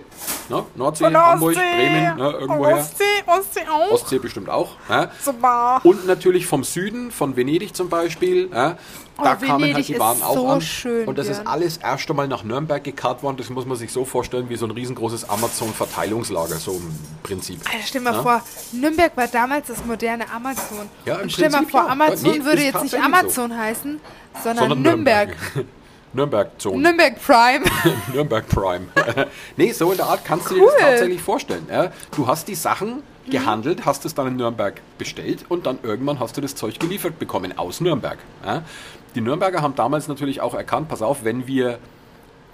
[0.48, 0.64] Ne?
[0.74, 1.76] Nordsee, der Hamburg, Ostsee.
[1.76, 2.30] Bremen, ne?
[2.32, 2.76] irgendwoher.
[2.76, 3.90] Ostsee, Ostsee auch.
[3.92, 4.76] Ostsee bestimmt auch.
[5.24, 5.80] Super.
[5.84, 8.48] Und natürlich vom Süden, von Venedig zum Beispiel.
[8.52, 8.76] Ja, da
[9.20, 10.60] Oh, kamen Venedig halt die ist Waren auch so an.
[10.60, 11.46] schön, und das ist Björn.
[11.48, 13.36] alles erst einmal nach Nürnberg gekarrt worden.
[13.36, 17.60] Das muss man sich so vorstellen wie so ein riesengroßes Amazon-Verteilungslager, so im Prinzip.
[17.66, 18.22] Alter, stell mal Ja?
[18.22, 20.88] vor, Nürnberg war damals das moderne Amazon.
[21.04, 21.88] Ja, im Und stell mal vor, ja.
[21.88, 23.02] Amazon Nee, würde ist jetzt nicht tatsächlich
[23.36, 24.00] Amazon heißen,
[24.42, 25.36] sondern, Sondern Nürnberg.
[26.14, 26.78] Nürnberg-Zone.
[26.82, 27.64] Nürnberg Prime.
[28.14, 28.86] Nürnberg Prime.
[29.56, 30.70] nee, so in der Art kannst du dir Cool.
[30.78, 31.66] das tatsächlich vorstellen.
[32.16, 36.36] Du hast die Sachen gehandelt, hast es dann in Nürnberg bestellt und dann irgendwann hast
[36.36, 38.18] du das Zeug geliefert bekommen aus Nürnberg.
[39.14, 41.78] Die Nürnberger haben damals natürlich auch erkannt, pass auf, wenn wir,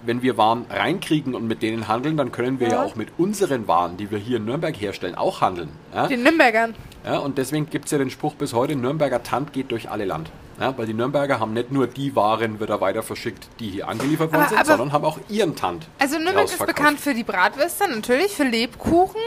[0.01, 2.83] wenn wir Waren reinkriegen und mit denen handeln, dann können wir ja, Ja.
[2.83, 5.69] auch mit unseren Waren, die wir hier in Nürnberg herstellen, auch handeln.
[6.09, 6.75] Den Nürnbergern.
[7.05, 10.03] Ja, und deswegen gibt es ja den Spruch bis heute, Nürnberger Tant geht durch alle
[10.03, 10.29] Land.
[10.59, 14.31] Ja, weil die Nürnberger haben nicht nur die Waren wieder weiter verschickt, die hier angeliefert
[14.31, 15.87] worden Aber- sind, aber- sondern haben auch ihren Tant.
[15.99, 19.19] Also Nürnberg ist bekannt für die Bratwürste, natürlich, für Lebkuchen.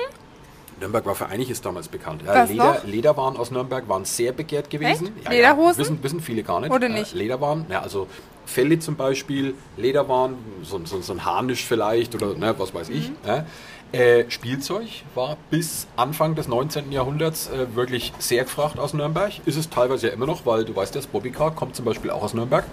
[0.81, 2.23] Nürnberg war für einiges damals bekannt.
[2.27, 2.83] Was Leder?
[2.85, 5.11] Lederwaren aus Nürnberg waren sehr begehrt gewesen.
[5.25, 5.73] Ja, Lederhosen?
[5.73, 6.71] Ja, wissen, wissen viele gar nicht.
[6.73, 7.15] Oder Äh, nicht?
[7.15, 8.07] Lederwaren, ja, also
[8.47, 12.95] Felle zum Beispiel, Lederwaren, so, so, so ein Harnisch vielleicht oder ne, was weiß Mhm.
[12.97, 13.11] ich.
[13.27, 13.45] Ja.
[13.91, 16.93] Äh, Spielzeug war bis Anfang des 19.
[16.93, 19.33] Jahrhunderts äh, wirklich sehr gefragt aus Nürnberg.
[19.47, 22.23] Ist es teilweise ja immer noch, weil du weißt, das Bobbycar kommt zum Beispiel auch
[22.23, 22.65] aus Nürnberg.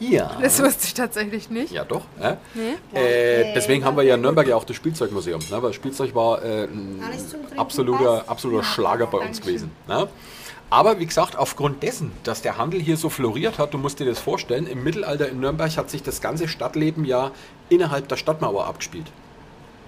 [0.00, 0.36] Ja.
[0.40, 1.72] Das wusste ich tatsächlich nicht.
[1.72, 2.02] Ja, doch.
[2.20, 2.36] Ja.
[2.54, 2.98] Nee.
[2.98, 5.62] Äh, deswegen haben wir ja in Nürnberg ja auch das Spielzeugmuseum, ne?
[5.62, 7.00] weil Spielzeug war äh, ein
[7.56, 9.44] absoluter, absoluter Ja, Schlager bei uns Dankeschön.
[9.46, 9.72] gewesen.
[9.86, 10.08] Ne?
[10.70, 14.06] Aber wie gesagt, aufgrund dessen, dass der Handel hier so floriert hat, du musst dir
[14.06, 17.30] das vorstellen, im Mittelalter in Nürnberg hat sich das ganze Stadtleben ja
[17.68, 19.06] innerhalb der Stadtmauer abgespielt.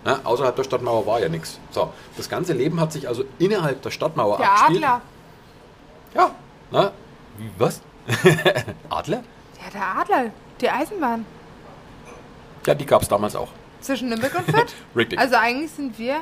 [0.05, 0.21] Ne?
[0.23, 1.59] Außerhalb der Stadtmauer war ja nichts.
[1.73, 4.85] So, das ganze Leben hat sich also innerhalb der Stadtmauer Der abgespielt.
[4.85, 5.01] Adler.
[6.15, 6.31] Ja.
[6.71, 6.93] Ne?
[7.59, 7.81] Was?
[8.89, 9.25] Adler?
[9.67, 10.31] Ja, der Adler.
[10.61, 11.25] Die Eisenbahn.
[12.67, 13.49] Ja, die gab es damals auch.
[13.81, 14.75] Zwischen Nürnberg und Fürth?
[14.97, 15.19] Richtig.
[15.19, 16.17] Also eigentlich sind wir,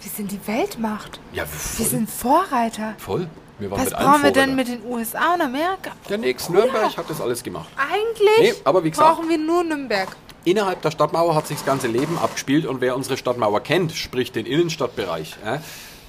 [0.00, 1.20] wir sind die Weltmacht.
[1.32, 1.86] Ja, Wir voll.
[1.86, 2.94] sind Vorreiter.
[2.98, 3.28] voll.
[3.58, 5.90] Wir waren Was mit brauchen wir denn mit den USA und Amerika?
[6.08, 7.68] Der nächste Nürnberg hat das alles gemacht.
[7.76, 10.08] Eigentlich Nee, aber wie gesagt- brauchen wir nur Nürnberg.
[10.44, 14.32] Innerhalb der Stadtmauer hat sich das ganze Leben abgespielt und wer unsere Stadtmauer kennt, sprich
[14.32, 15.60] den Innenstadtbereich, ja,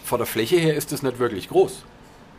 [0.05, 1.83] von der Fläche her ist das nicht wirklich groß.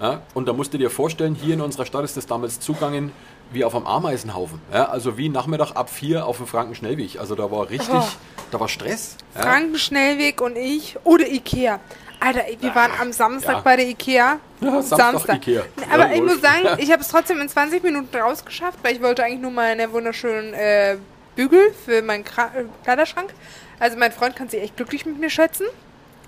[0.03, 3.13] Ja, und da musst du dir vorstellen, hier in unserer Stadt ist das damals zugangen
[3.53, 4.61] wie auf einem Ameisenhaufen.
[4.73, 7.21] Ja, also wie Nachmittag ab vier auf dem Frankenschnellweg.
[7.21, 8.05] Also da war richtig, Oh.
[8.51, 9.17] da war Stress.
[9.37, 9.43] Ja.
[9.43, 11.79] Frankenschnellweg und ich oder Ikea.
[12.19, 13.61] Alter, wir waren am Samstag ja.
[13.61, 14.39] bei der Ikea.
[14.61, 15.63] Ja, Samstag Ikea.
[15.93, 19.03] Aber Ja, ich muss sagen, ich habe es trotzdem in 20 Minuten rausgeschafft, weil ich
[19.03, 20.97] wollte eigentlich nur meine wunderschönen äh,
[21.37, 23.33] Bügel für meinen Kra äh, Kleiderschrank.
[23.79, 25.67] Also mein Freund kann sich echt glücklich mit mir schätzen,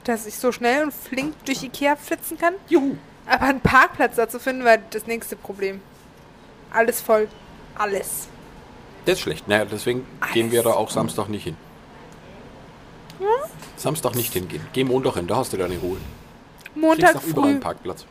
[0.05, 2.55] dass ich so schnell und flink durch Ikea flitzen kann.
[2.69, 2.97] Juhu.
[3.27, 5.81] Aber einen Parkplatz da zu finden, war das nächste Problem.
[6.73, 7.29] Alles voll.
[7.77, 8.29] Alles.
[9.05, 9.49] Das ist schlecht.
[9.49, 11.57] Naja, deswegen gehen wir da auch Samstag nicht hin.
[13.77, 14.67] Samstag nicht hingehen.
[14.73, 15.99] Geh Montag hin, da hast du deine Ruhe.
[16.75, 17.51] Montag Kriegst auch überall früh.
[17.51, 18.07] einen Parkplatz.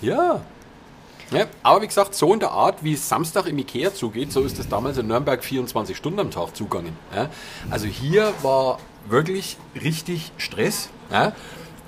[0.00, 0.40] Ja.
[1.30, 1.46] ja.
[1.62, 4.58] Aber wie gesagt, so in der Art, wie es Samstag im Ikea zugeht, so ist
[4.58, 6.96] es damals in Nürnberg 24 Stunden am Tag zugangen.
[7.14, 7.30] Ja.
[7.70, 10.90] Also hier war wirklich richtig Stress.
[11.10, 11.32] Ja.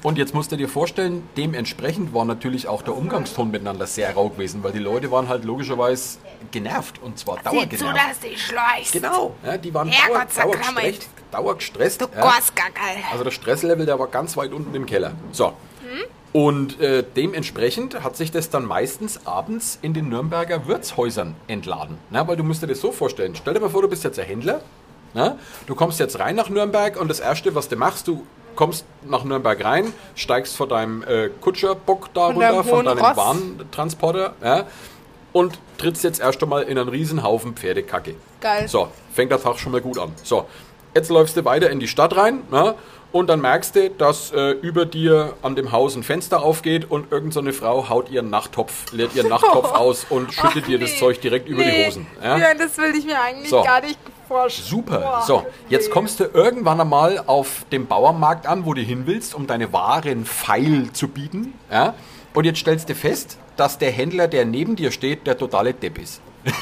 [0.02, 4.28] Und jetzt musst du dir vorstellen, dementsprechend war natürlich auch der Umgangston miteinander sehr rau
[4.28, 6.18] gewesen, weil die Leute waren halt logischerweise
[6.50, 8.22] genervt und zwar dauergenervt.
[8.22, 8.92] du schleichst.
[8.92, 11.08] Genau, ja, die waren dauer, dauergestresst.
[11.30, 12.22] dauergestresst Du ja.
[13.10, 15.12] Also der Stresslevel, der war ganz weit unten im Keller.
[15.32, 15.54] So.
[16.32, 21.96] Und äh, dementsprechend hat sich das dann meistens abends in den Nürnberger Wirtshäusern entladen.
[22.10, 23.34] Na, weil du musst dir das so vorstellen.
[23.34, 24.60] Stell dir mal vor, du bist jetzt ein Händler.
[25.14, 25.38] Na?
[25.66, 29.22] Du kommst jetzt rein nach Nürnberg und das Erste, was du machst, du kommst nach
[29.24, 33.16] Nürnberg rein, steigst vor deinem äh, Kutscherbock da Von deinem runter, von deinem Ross.
[33.16, 34.64] Warentransporter ja,
[35.32, 38.14] und trittst jetzt erst einmal in einen riesen Haufen Pferdekacke.
[38.40, 38.66] Geil.
[38.68, 40.12] So, fängt der Tag schon mal gut an.
[40.22, 40.46] So,
[40.94, 42.74] jetzt läufst du weiter in die Stadt rein ne?
[43.12, 47.12] und dann merkst du, dass äh, über dir an dem Haus ein Fenster aufgeht und
[47.12, 50.78] irgendeine so eine Frau haut ihren Nachttopf, leert ihren Nachttopf aus und schüttet Ach, dir
[50.78, 50.98] das.
[50.98, 51.86] Zeug direkt über die.
[51.86, 52.06] Hosen.
[52.22, 52.38] Ja?
[52.38, 53.62] Ja, das will ich mir eigentlich So.
[53.62, 53.98] gar nicht.
[54.68, 55.22] Super.
[55.26, 59.46] So, jetzt kommst du irgendwann einmal auf dem Bauernmarkt an, wo du hin willst, um
[59.46, 61.54] deine Waren feil zu bieten.
[61.70, 61.94] Ja?
[62.34, 65.98] Und jetzt stellst du fest, dass der Händler, der neben dir steht, der totale Depp
[65.98, 66.20] ist.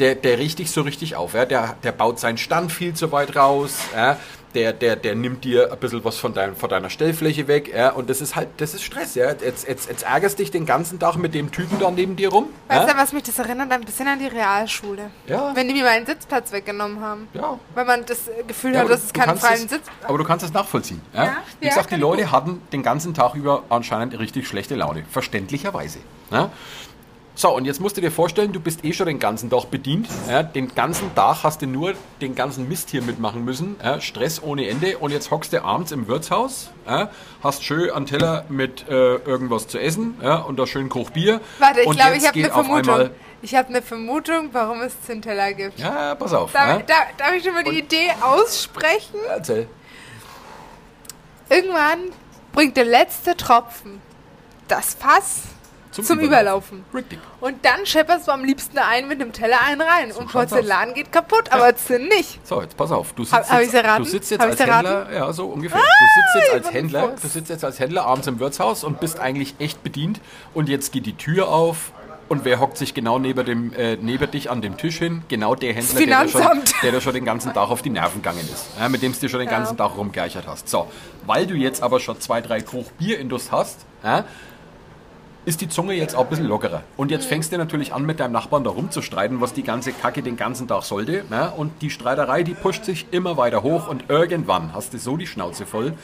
[0.00, 1.34] der, der riecht dich so richtig auf.
[1.34, 1.46] Ja?
[1.46, 3.78] Der, der baut seinen Stand viel zu weit raus.
[3.94, 4.18] Ja?
[4.54, 7.72] Der, der, der nimmt dir ein bisschen was von, dein, von deiner Stellfläche weg.
[7.74, 7.90] Ja?
[7.90, 9.14] Und das ist halt, das ist Stress.
[9.14, 9.30] Ja?
[9.30, 12.48] Jetzt, jetzt, jetzt ärgerst dich den ganzen Tag mit dem Typen da neben dir rum.
[12.68, 12.92] Weißt ja?
[12.94, 13.72] du, was mich das erinnert?
[13.72, 15.10] Ein bisschen an die Realschule.
[15.26, 15.52] Ja.
[15.54, 17.28] Wenn die mir meinen Sitzplatz weggenommen haben.
[17.32, 17.58] Ja.
[17.74, 20.44] Weil man das Gefühl Ja, hat, dass es keinen freien es- Sitz Aber du kannst
[20.44, 21.00] es nachvollziehen.
[21.14, 21.24] Ja?
[21.24, 25.04] Ja, Wie gesagt, die Leute hatten den ganzen Tag über anscheinend richtig schlechte Laune.
[25.10, 26.00] Verständlicherweise.
[26.30, 26.50] Ja?
[27.34, 30.06] So, und jetzt musst du dir vorstellen, du bist eh schon den ganzen Tag bedient.
[30.28, 30.42] Ja?
[30.42, 33.76] Den ganzen Tag hast du nur den ganzen Mist hier mitmachen müssen.
[33.82, 34.00] Ja?
[34.00, 34.98] Stress ohne Ende.
[34.98, 37.10] Und jetzt hockst du abends im Wirtshaus, ja?
[37.42, 40.16] hast schön einen Teller mit äh, irgendwas zu essen
[40.46, 41.40] und da schön Kochbier.
[41.58, 43.10] Warte, ich und glaube, ich habe eine Vermutung.
[43.40, 45.80] Ich habe eine Vermutung, warum es Zinteller gibt.
[45.80, 46.52] Ja, pass auf.
[46.52, 46.82] Darf, ja?
[46.86, 49.18] da, darf ich schon mal die Idee aussprechen?
[49.28, 49.68] Erzähl.
[51.48, 51.98] Irgendwann
[52.52, 54.00] bringt der letzte Tropfen
[54.68, 55.42] das Fass
[55.92, 56.84] zum, Überlaufen.
[56.94, 57.18] Richtig.
[57.40, 60.10] Und dann schepperst du am liebsten ein mit dem Teller einen rein.
[60.12, 62.40] und schaut's Porzellan geht kaputt, aber Zinn nicht.
[62.46, 63.12] So, jetzt pass auf.
[63.12, 64.04] Du sitzt, Hab- hab jetzt, erraten?
[64.04, 64.60] du sitzt jetzt Hab als?
[64.60, 65.78] Ah, Händler, ja, so ungefähr.
[65.80, 69.00] du sitzt jetzt ich als Händler, du sitzt jetzt als Händler abends im Wirtshaus und
[69.00, 70.20] bist eigentlich echt bedient.
[70.54, 71.92] Und jetzt geht die Tür auf.
[72.28, 75.22] Und wer hockt sich genau neben, dem, äh, neben dich an dem Tisch hin?
[75.28, 78.22] Genau der Händler, der da, schon, der da schon den ganzen Tag auf die Nerven
[78.22, 78.68] gegangen ist.
[78.80, 79.58] Ja, mit dem du dir schon den Ja.
[79.58, 80.66] ganzen Tag rumgereichert hast.
[80.70, 80.90] So,
[81.26, 84.24] weil du jetzt aber schon zwei, drei Koch Bier in Durst hast, ja,
[85.44, 86.82] ist die Zunge jetzt auch ein bisschen lockerer.
[86.96, 90.22] Und jetzt fängst du natürlich an, mit deinem Nachbarn da rumzustreiten, was die ganze Kacke
[90.22, 91.24] den ganzen Tag sollte.
[91.30, 91.52] Ne?
[91.56, 95.26] Und die Streiterei, die pusht sich immer weiter hoch und irgendwann hast du so die
[95.26, 95.94] Schnauze voll,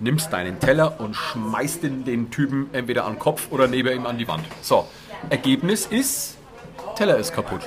[0.00, 4.06] nimmst deinen Teller und schmeißt den, den Typen entweder an den Kopf oder neben ihm
[4.06, 4.44] an die Wand.
[4.62, 4.86] So,
[5.30, 6.36] Ergebnis ist,
[6.96, 7.62] Teller ist kaputt.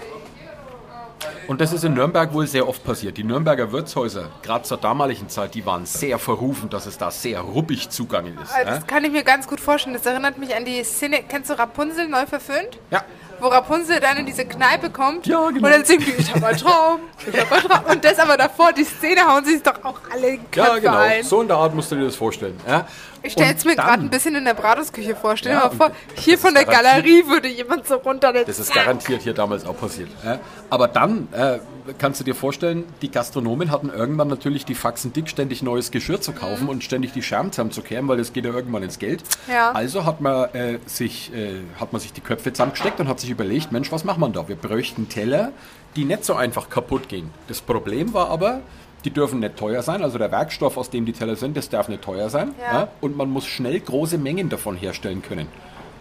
[1.49, 3.17] Und das ist in Nürnberg wohl sehr oft passiert.
[3.17, 7.39] Die Nürnberger Wirtshäuser, gerade zur damaligen Zeit, die waren sehr verrufen, dass es da sehr
[7.41, 8.53] ruppig zugangen ist.
[8.53, 8.75] Also ja?
[8.75, 9.95] Das kann ich mir ganz gut vorstellen.
[9.95, 11.23] Das erinnert mich an die Szene.
[11.27, 12.77] Kennst du Rapunzel neu verföhnt?
[12.91, 13.03] ja.
[13.41, 15.65] Wo Rapunzel dann in diese Kneipe kommt Ja, genau.
[15.65, 17.85] und dann singt die, ich hab einen Traum, ich hab einen Traum.
[17.93, 20.81] Und das aber davor, die Szene hauen sie sich doch auch alle in Ja, Köpfe
[20.81, 20.97] genau.
[20.97, 21.23] ein.
[21.23, 22.59] So in der Art musst du dir das vorstellen.
[22.67, 22.85] Ja?
[23.23, 25.35] Ich stelle es mir gerade ein bisschen in der Bratwurstküche vor.
[25.37, 28.31] Stell dir Ja, mal vor, hier von der Galerie würde jemand so runter.
[28.33, 30.09] Das ist garantiert hier damals auch passiert.
[30.69, 31.59] Aber dann äh,
[31.97, 36.21] kannst du dir vorstellen, die Gastronomen hatten irgendwann natürlich die Faxen dick, ständig neues Geschirr
[36.21, 39.23] zu kaufen und ständig die Scherben zusammenzukehren, weil das geht ja irgendwann ins Geld.
[39.47, 39.71] Ja.
[39.71, 43.29] Also hat man, äh, sich, äh, hat man sich die Köpfe zusammengesteckt und hat sich
[43.29, 44.47] überlegt, Mensch, was machen wir da?
[44.47, 45.51] Wir bräuchten Teller,
[45.95, 47.31] die nicht so einfach kaputt gehen.
[47.47, 48.61] Das Problem war aber,
[49.05, 51.87] die dürfen nicht teuer sein, also der Werkstoff, aus dem die Teller sind, das darf
[51.87, 52.53] nicht teuer sein.
[52.59, 52.89] Ja.
[53.01, 55.47] Und man muss schnell große Mengen davon herstellen können.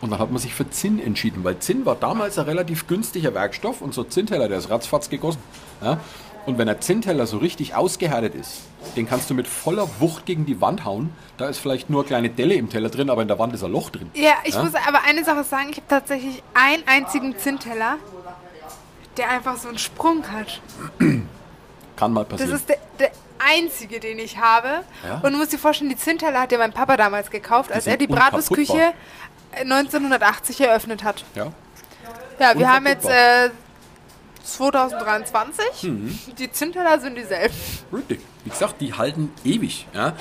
[0.01, 3.35] Und dann hat man sich für Zinn entschieden, weil Zinn war damals ein relativ günstiger
[3.35, 5.41] Werkstoff und so Zinnteller, der ist ratzfatz gegossen.
[5.83, 5.99] Ja?
[6.47, 8.63] Und wenn ein Zinnteller so richtig ausgehärtet ist,
[8.97, 11.11] den kannst du mit voller Wucht gegen die Wand hauen.
[11.37, 13.65] Da ist vielleicht nur eine kleine Delle im Teller drin, aber in der Wand ist
[13.65, 14.09] ein Loch drin.
[14.15, 14.63] Ja, ich Ja?
[14.63, 17.97] muss aber eine Sache sagen, ich habe tatsächlich einen einzigen Zinnteller,
[19.17, 20.61] der einfach so einen Sprung hat.
[21.99, 22.57] Kann mal Das passieren.
[22.57, 24.85] ist der, der einzige, den ich habe.
[25.07, 25.17] Ja.
[25.23, 27.97] Und du musst dir vorstellen, die Zinnteller hat ja mein Papa damals gekauft, als er
[27.97, 28.93] die Bratwurstküche
[29.53, 31.25] 1980 eröffnet hat.
[31.35, 31.53] ja.
[32.41, 33.51] Ja, wir haben jetzt äh,
[34.45, 35.83] 2023.
[35.83, 36.19] Mhm.
[36.39, 37.55] Die Zinnteller sind dieselben.
[37.93, 38.21] Richtig.
[38.45, 39.87] Wie gesagt, die halten ewig.
[39.93, 40.13] Ja?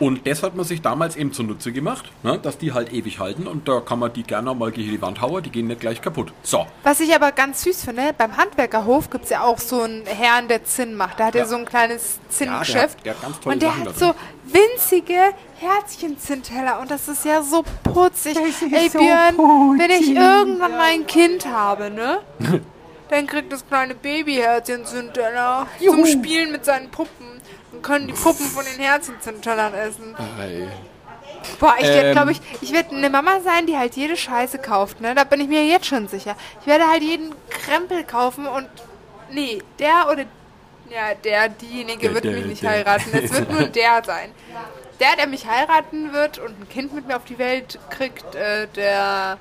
[0.00, 2.38] Und das hat man sich damals eben zunutze gemacht, ne?
[2.38, 3.46] dass die halt ewig halten.
[3.46, 6.00] Und da kann man die gerne mal gegen die Wand hauen, die gehen nicht gleich
[6.00, 6.32] kaputt.
[6.42, 10.06] So, Was ich aber ganz süß finde, beim Handwerkerhof gibt es ja auch so einen
[10.06, 11.20] Herrn, der Zinn macht.
[11.20, 11.46] Da hat er Ja.
[11.46, 12.98] so ein kleines Zinngeschäft.
[13.04, 14.14] Ja, der hat- der hat ganz tolle und der Sachen hat so
[14.46, 15.20] winzige
[15.58, 16.80] Herzchen-Zinnteller.
[16.80, 18.36] Und das ist ja so putzig.
[18.38, 19.36] Ey, so Björn,
[19.78, 20.16] wenn ich putzig.
[20.16, 22.18] irgendwann mal ein Kind habe, ne?
[23.10, 26.06] Dann kriegt das kleine Baby-Herzchen-Zinnteller zum Juhu.
[26.06, 27.39] Spielen mit seinen Puppen.
[27.82, 30.14] Können die Puppen von den Herzchen-Zinntellern essen.
[30.38, 30.68] Ey.
[31.58, 32.12] Boah, ich werde, Ähm.
[32.12, 35.14] glaube ich, ich werde eine Mama sein, die halt jede Scheiße kauft, ne?
[35.14, 36.36] Da bin ich mir jetzt schon sicher.
[36.60, 38.68] Ich werde halt jeden Krempel kaufen und
[39.30, 40.24] nee, der oder
[40.90, 42.70] ja, der, diejenige Der, wird der, mich nicht der.
[42.70, 43.10] heiraten.
[43.12, 44.32] Es wird nur der sein.
[44.98, 48.66] Der, der mich heiraten wird und ein Kind mit mir auf die Welt kriegt, äh,
[48.74, 49.38] der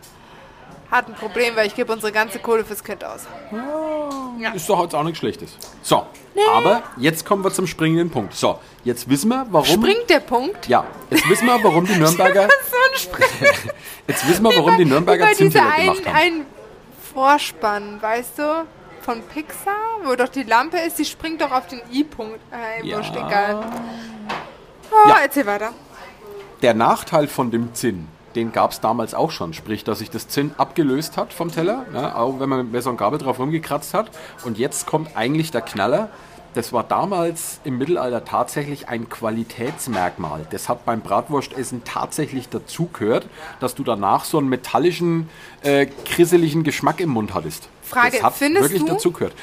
[0.92, 3.22] hat ein Problem, weil ich gebe unsere ganze Kohle fürs Kind aus.
[4.54, 5.58] Ist doch jetzt auch nichts Schlechtes.
[5.82, 6.06] So,
[6.54, 8.34] aber jetzt kommen wir zum springenden Punkt.
[8.34, 9.66] So, jetzt wissen wir, warum.
[9.68, 10.68] Springt der Punkt?
[10.68, 12.48] Ja, jetzt wissen wir, warum die Nürnberger.
[12.70, 13.10] so.
[14.08, 16.16] Jetzt wissen wir, warum die Nürnberger ein, gemacht haben.
[16.16, 16.46] ein
[17.14, 18.66] Vorspann, weißt du,
[19.02, 19.74] von Pixar,
[20.04, 22.40] wo doch die Lampe ist, die springt doch auf den I-Punkt.
[22.52, 22.98] Äh, Ja.
[22.98, 23.64] wurscht, egal.
[24.92, 25.18] Oh, Ja.
[25.24, 25.72] erzähl weiter.
[26.62, 29.54] Der Nachteil von dem Zinn, den gab es damals auch schon.
[29.54, 32.90] Sprich, dass sich das Zinn abgelöst hat vom Teller, ne, auch wenn man mit Messer
[32.90, 34.10] und Gabel drauf rumgekratzt hat.
[34.44, 36.10] Und jetzt kommt eigentlich der Knaller.
[36.56, 40.48] Das war damals im Mittelalter tatsächlich ein Qualitätsmerkmal.
[40.50, 43.28] Das hat beim Bratwurstessen tatsächlich dazugehört,
[43.60, 45.30] dass du danach so einen metallischen,
[45.62, 47.70] äh, krisseligen Geschmack im Mund hattest.
[47.84, 49.34] Frage, das hat findest wirklich du- dazugehört.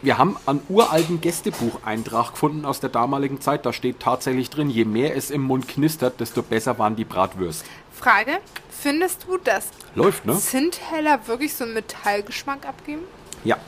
[0.00, 3.64] Wir haben einen uralten Gästebucheintrag gefunden aus der damaligen Zeit.
[3.64, 7.64] Da steht tatsächlich drin, je mehr es im Mund knistert, desto besser waren die Bratwürste.
[7.92, 10.36] Frage, findest du, dass Läuft, ne?
[10.36, 13.02] Zinnteller wirklich so einen Metallgeschmack abgeben?
[13.44, 13.58] Ja,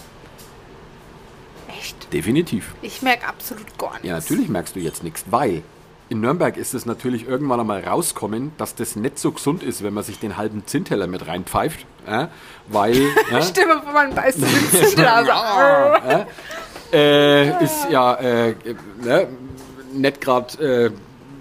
[1.68, 2.12] Echt?
[2.12, 2.74] definitiv.
[2.82, 4.06] Ich merke absolut gar nichts.
[4.06, 5.62] Ja, natürlich merkst du jetzt nichts, weil
[6.08, 9.94] in Nürnberg ist es natürlich irgendwann einmal rauskommen, dass das nicht so gesund ist, wenn
[9.94, 11.86] man sich den halben Zinnteller mit reinpfeift.
[12.06, 12.28] Ja,
[12.68, 12.92] weil
[13.54, 16.02] dir mal vor, man beißt den Zinnteller.
[16.02, 16.26] Also,
[16.92, 18.54] äh, ist ja äh,
[19.02, 19.28] ne,
[19.94, 20.90] nicht gerade äh,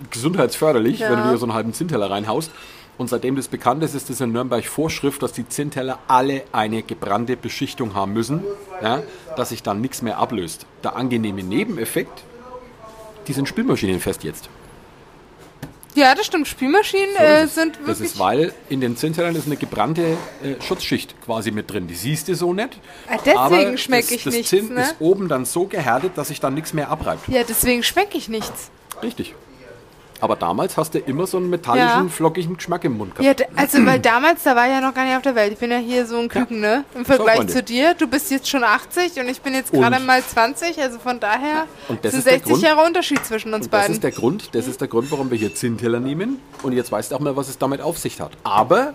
[0.10, 1.12] gesundheitsförderlich, Ja.
[1.12, 2.52] wenn du dir so einen halben Zinnteller reinhaust.
[2.98, 6.84] Und seitdem das bekannt ist, ist es in Nürnberg Vorschrift, dass die Zinnteller alle eine
[6.84, 8.44] gebrannte Beschichtung haben müssen,
[8.82, 9.02] ja,
[9.36, 10.68] dass sich dann nichts mehr ablöst.
[10.84, 12.24] Der angenehme Nebeneffekt,
[13.28, 14.48] die sind spülmaschinenfest jetzt.
[15.96, 16.48] ja, das stimmt.
[16.48, 18.12] Spülmaschinen So äh, sind das wirklich...
[18.12, 20.04] ist, weil in den Zinntellern ist eine gebrannte
[20.44, 21.88] äh, Schutzschicht quasi mit drin.
[21.88, 22.78] Die siehst du so nicht.
[23.08, 24.82] Ah, deswegen aber schmeck das, ich das nichts, Zinn ne?
[24.82, 27.28] ist oben dann so gehärtet, dass sich dann nichts mehr abreibt.
[27.28, 28.70] ja, deswegen schmecke ich nichts.
[29.02, 29.34] Richtig.
[30.24, 32.10] Aber damals hast du immer so einen metallischen, Ja.
[32.10, 33.42] flockigen Geschmack im Mund gehabt.
[33.42, 35.52] Ja, also weil damals, da war ich ja noch gar nicht auf der Welt.
[35.52, 36.86] Ich bin ja hier so ein Küken, ne?
[36.96, 37.52] Im Vergleich Freunde.
[37.52, 37.94] zu dir.
[37.94, 40.82] Du bist jetzt schon 80 und ich bin jetzt gerade mal 20.
[40.82, 43.74] Also von daher Und das sind ist der 60 Grund- Jahre Unterschied zwischen uns Und
[43.74, 43.94] das beiden.
[43.96, 46.40] ist der Grund, das ist der Grund, warum wir hier Zinnteller nehmen.
[46.62, 48.32] Und jetzt weißt du auch mal, was es damit auf sich hat.
[48.46, 48.94] Aber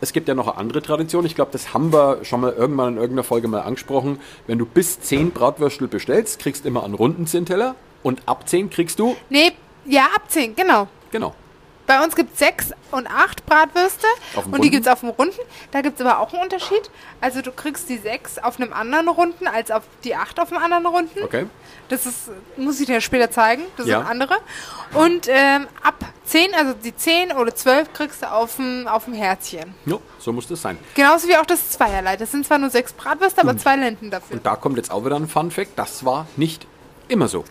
[0.00, 1.26] es gibt ja noch eine andere Tradition.
[1.26, 4.20] Ich glaube, das haben wir schon mal irgendwann in irgendeiner Folge mal angesprochen.
[4.46, 7.74] Wenn du bis 10 Bratwürstel bestellst, kriegst du immer einen runden Zinnteller.
[8.04, 9.52] Und ab 10 kriegst du, nee,
[9.86, 10.88] ja, ab 10, genau.
[11.10, 11.34] genau,
[11.86, 14.06] Bei uns gibt es 6 und 8 Bratwürste
[14.50, 15.38] und die gibt es auf dem Runden.
[15.72, 16.90] Da gibt es aber auch einen Unterschied.
[17.20, 20.62] Also du kriegst die 6 auf einem anderen Runden als auf die 8 auf einem
[20.62, 21.22] anderen Runden.
[21.24, 21.46] okay?
[21.88, 23.62] Das ist, muss ich dir später zeigen.
[23.76, 23.98] Das Ja.
[23.98, 24.36] sind andere.
[24.94, 29.14] Und ähm, ab 10, also die 10 oder 12 kriegst du auf dem, auf dem
[29.14, 29.74] Herzchen.
[29.86, 30.78] Jo, so muss das sein.
[30.94, 32.16] Genauso wie auch das Zweierlei.
[32.16, 34.36] Das sind zwar nur 6 Bratwürste, aber zwei Lenden dafür.
[34.36, 35.72] Und da kommt jetzt auch wieder ein Fun Fact.
[35.76, 36.68] Das war nicht
[37.08, 37.44] immer so.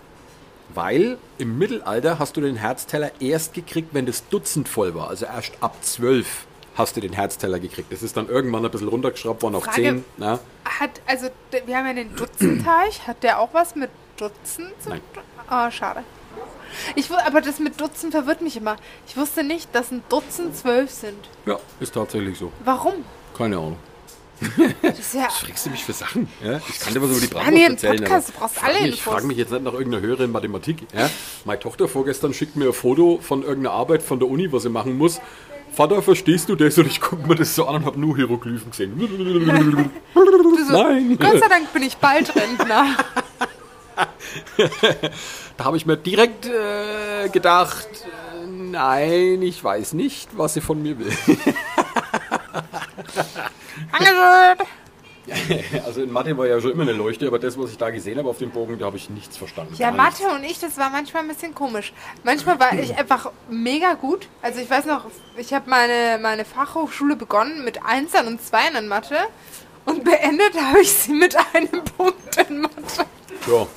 [0.73, 5.09] Weil im Mittelalter hast du den Herzteller erst gekriegt, wenn das Dutzend voll war.
[5.09, 7.91] Also erst ab zwölf hast du den Herzteller gekriegt.
[7.91, 10.05] Das ist dann irgendwann ein bisschen runtergeschraubt worden auf Frage- zehn.
[10.17, 10.39] Na?
[10.79, 11.27] Hat, also,
[11.65, 13.05] wir haben ja den Dutzendteich.
[13.07, 15.01] Hat der auch was mit Dutzend zu tun?
[15.47, 16.03] Ah, schade.
[16.95, 18.75] Ich, aber das mit Dutzend verwirrt mich immer.
[19.07, 21.17] Ich wusste nicht, dass ein Dutzend zwölf sind.
[21.45, 22.51] Ja, ist tatsächlich so.
[22.63, 22.93] Warum?
[23.35, 23.77] Keine Ahnung.
[24.81, 25.29] Das ja.
[25.29, 26.27] Fragst du mich für Sachen?
[26.43, 26.61] Ja?
[26.69, 27.97] Ich kann dir was über die Bratwurst erzählen.
[27.97, 29.13] Podcast, aber du brauchst frag alle mich, Infos.
[29.13, 30.77] frag mich jetzt nicht nach irgendeiner höheren Mathematik.
[30.93, 31.09] Ja?
[31.45, 34.69] Meine Tochter vorgestern schickt mir ein Foto von irgendeiner Arbeit von der Uni, was sie
[34.69, 35.19] machen muss.
[35.73, 36.77] Vater, verstehst du das?
[36.77, 38.99] Und ich gucke mir das so an und habe nur Hieroglyphen gesehen.
[40.67, 41.17] So, Nein.
[41.19, 42.95] Gott sei Dank bin ich bald Rentner.
[45.57, 50.81] Da habe ich mir direkt äh, gedacht, äh, nein, ich weiß nicht, was sie von
[50.81, 51.11] mir will.
[53.91, 54.67] Angeschön.
[55.85, 58.17] Also in Mathe war ja schon immer eine Leuchte, aber das, was ich da gesehen
[58.17, 59.75] habe auf dem Bogen, da habe ich nichts verstanden.
[59.77, 60.19] Ja, nichts.
[60.21, 61.93] Mathe und ich, das war manchmal ein bisschen komisch.
[62.23, 64.27] Manchmal war ich einfach mega gut.
[64.41, 65.05] Also ich weiß noch,
[65.37, 69.17] ich habe meine, meine Fachhochschule begonnen mit Einsen und Zweien in Mathe
[69.85, 73.05] und beendet habe ich sie mit einem Punkt in Mathe.
[73.47, 73.67] Ja.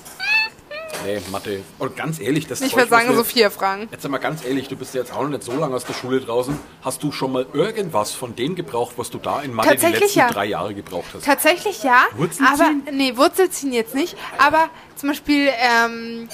[1.04, 1.62] Nee, Mathe.
[1.78, 3.88] Und ganz ehrlich, das Ich Zeug, würde sagen, so vier Fragen.
[3.90, 5.84] Jetzt sag mal ganz ehrlich, du bist ja jetzt auch noch nicht so lange aus
[5.84, 6.58] der Schule draußen.
[6.82, 10.18] Hast du schon mal irgendwas von dem gebraucht, was du da in Mathe die letzten
[10.18, 10.30] ja.
[10.30, 11.24] drei Jahre gebraucht hast?
[11.24, 12.04] Tatsächlich ja.
[12.16, 12.82] Wurzel aber ziehen?
[12.92, 14.16] nee, Wurzel ziehen jetzt nicht.
[14.38, 16.28] Aber zum Beispiel ähm,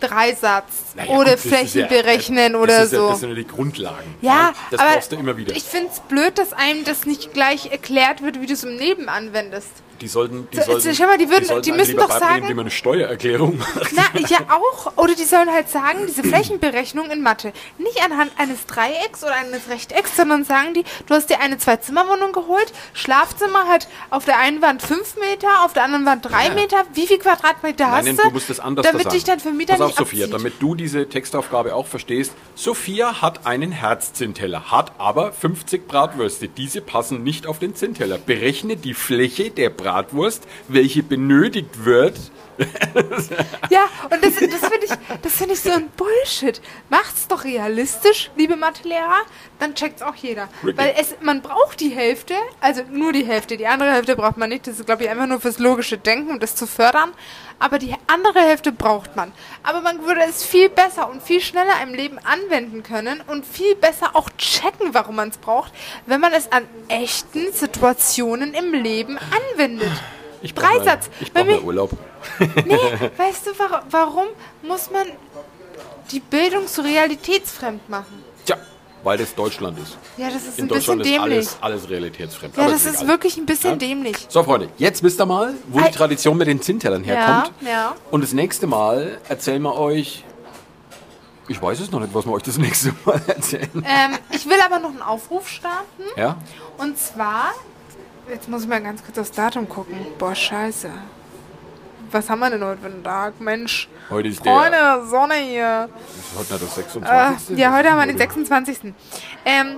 [0.00, 3.08] Dreisatz Naja, oder gut, ist Flächen ja- berechnen das oder ist ja, so.
[3.10, 4.14] Das sind ja die Grundlagen.
[4.22, 5.54] Ja, das aber brauchst du immer wieder.
[5.54, 8.76] ich finde es blöd, dass einem das nicht gleich erklärt wird, wie du es im
[8.76, 9.70] Leben anwendest.
[10.00, 12.54] Die sollten, die So, sollten, schau mal, die würden- die einem müssen doch sagen- wie
[12.54, 13.92] man eine Steuererklärung macht.
[13.92, 14.96] Na, ja auch.
[14.96, 19.68] Oder die sollen halt sagen, diese Flächenberechnung in Mathe, nicht anhand eines Dreiecks oder eines
[19.68, 24.62] Rechtecks, sondern sagen die, du hast dir eine Zwei-Zimmer-Wohnung geholt, Schlafzimmer hat auf der einen
[24.62, 26.54] Wand fünf Meter, auf der anderen Wand drei Ja.
[26.54, 26.76] Meter.
[26.94, 28.22] Wie viel Quadratmeter Nein, hast nein, du?
[28.24, 29.14] du musst das anders Damit sagen.
[29.14, 30.34] dich dein Vermieter Pass auf, nicht Sophia, abzieht.
[30.34, 32.32] damit du diese Textaufgabe auch verstehst.
[32.54, 36.48] Sophia hat einen Herzzinnteller, hat aber 50 Bratwürste.
[36.48, 38.18] Diese passen nicht auf den Zinnteller.
[38.18, 42.18] Berechne die Fläche der Bratwurst, welche benötigt wird.
[43.70, 44.90] Ja, und das, das finde ich,
[45.22, 46.60] das finde ich so ein Bullshit.
[46.90, 49.22] Macht's doch realistisch, liebe Mathelehrer,
[49.58, 50.48] dann checkt's auch jeder.
[50.62, 50.76] Richtig.
[50.76, 53.56] Weil es, man braucht die Hälfte, also nur die Hälfte.
[53.56, 54.66] Die andere Hälfte braucht man nicht.
[54.66, 57.12] Das ist, glaube ich, einfach nur fürs logische Denken und das zu fördern.
[57.60, 59.32] Aber die andere Hälfte braucht man.
[59.62, 63.74] Aber man würde es viel besser und viel schneller im Leben anwenden können und viel
[63.76, 65.72] besser auch checken, warum man es braucht,
[66.06, 69.18] wenn man es an echten Situationen im Leben
[69.52, 69.90] anwendet.
[70.42, 71.10] Ich brauch mal- Dreisatz.
[71.20, 71.90] Ich brauche mal Urlaub.
[72.64, 72.76] Nee,
[73.18, 74.26] weißt du, wa warum
[74.62, 75.06] muss man
[76.10, 78.24] die Bildung so realitätsfremd machen?
[78.46, 78.56] Tja,
[79.02, 79.96] weil das Deutschland ist.
[80.16, 81.22] Ja, das ist In ein bisschen Deutschland ist dämlich.
[81.36, 82.56] alles, alles realitätsfremd.
[82.56, 83.08] ja, Aber das ist egal.
[83.08, 83.76] wirklich ein bisschen Ja?
[83.76, 84.16] dämlich.
[84.28, 85.90] So, Freunde, jetzt wisst ihr mal, wo die.
[85.90, 87.52] Tradition mit den Zinntellern herkommt.
[87.62, 87.94] ja.
[88.10, 90.24] Und das nächste Mal erzählen wir euch.
[91.48, 93.70] Ich weiß es noch nicht, was wir euch das nächste Mal erzählen.
[93.74, 96.04] Ähm, ich will aber noch einen Aufruf starten.
[96.16, 96.36] Ja?
[96.78, 97.52] Und zwar,
[98.30, 99.96] jetzt muss ich mal ganz kurz aufs Datum gucken.
[100.18, 100.90] Boah, scheiße.
[102.12, 103.40] Was haben wir denn heute für einen Tag?
[103.40, 103.88] Mensch.
[104.08, 104.52] Heute ist der.
[104.52, 105.88] Freunde, Sonne hier.
[106.16, 107.58] Ist heute nicht das Äh, 26.
[107.58, 108.78] ja, heute haben wir den 26.
[109.44, 109.76] Ähm,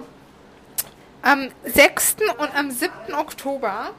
[1.20, 2.16] am 6.
[2.38, 2.90] und am 7.
[3.18, 3.90] Oktober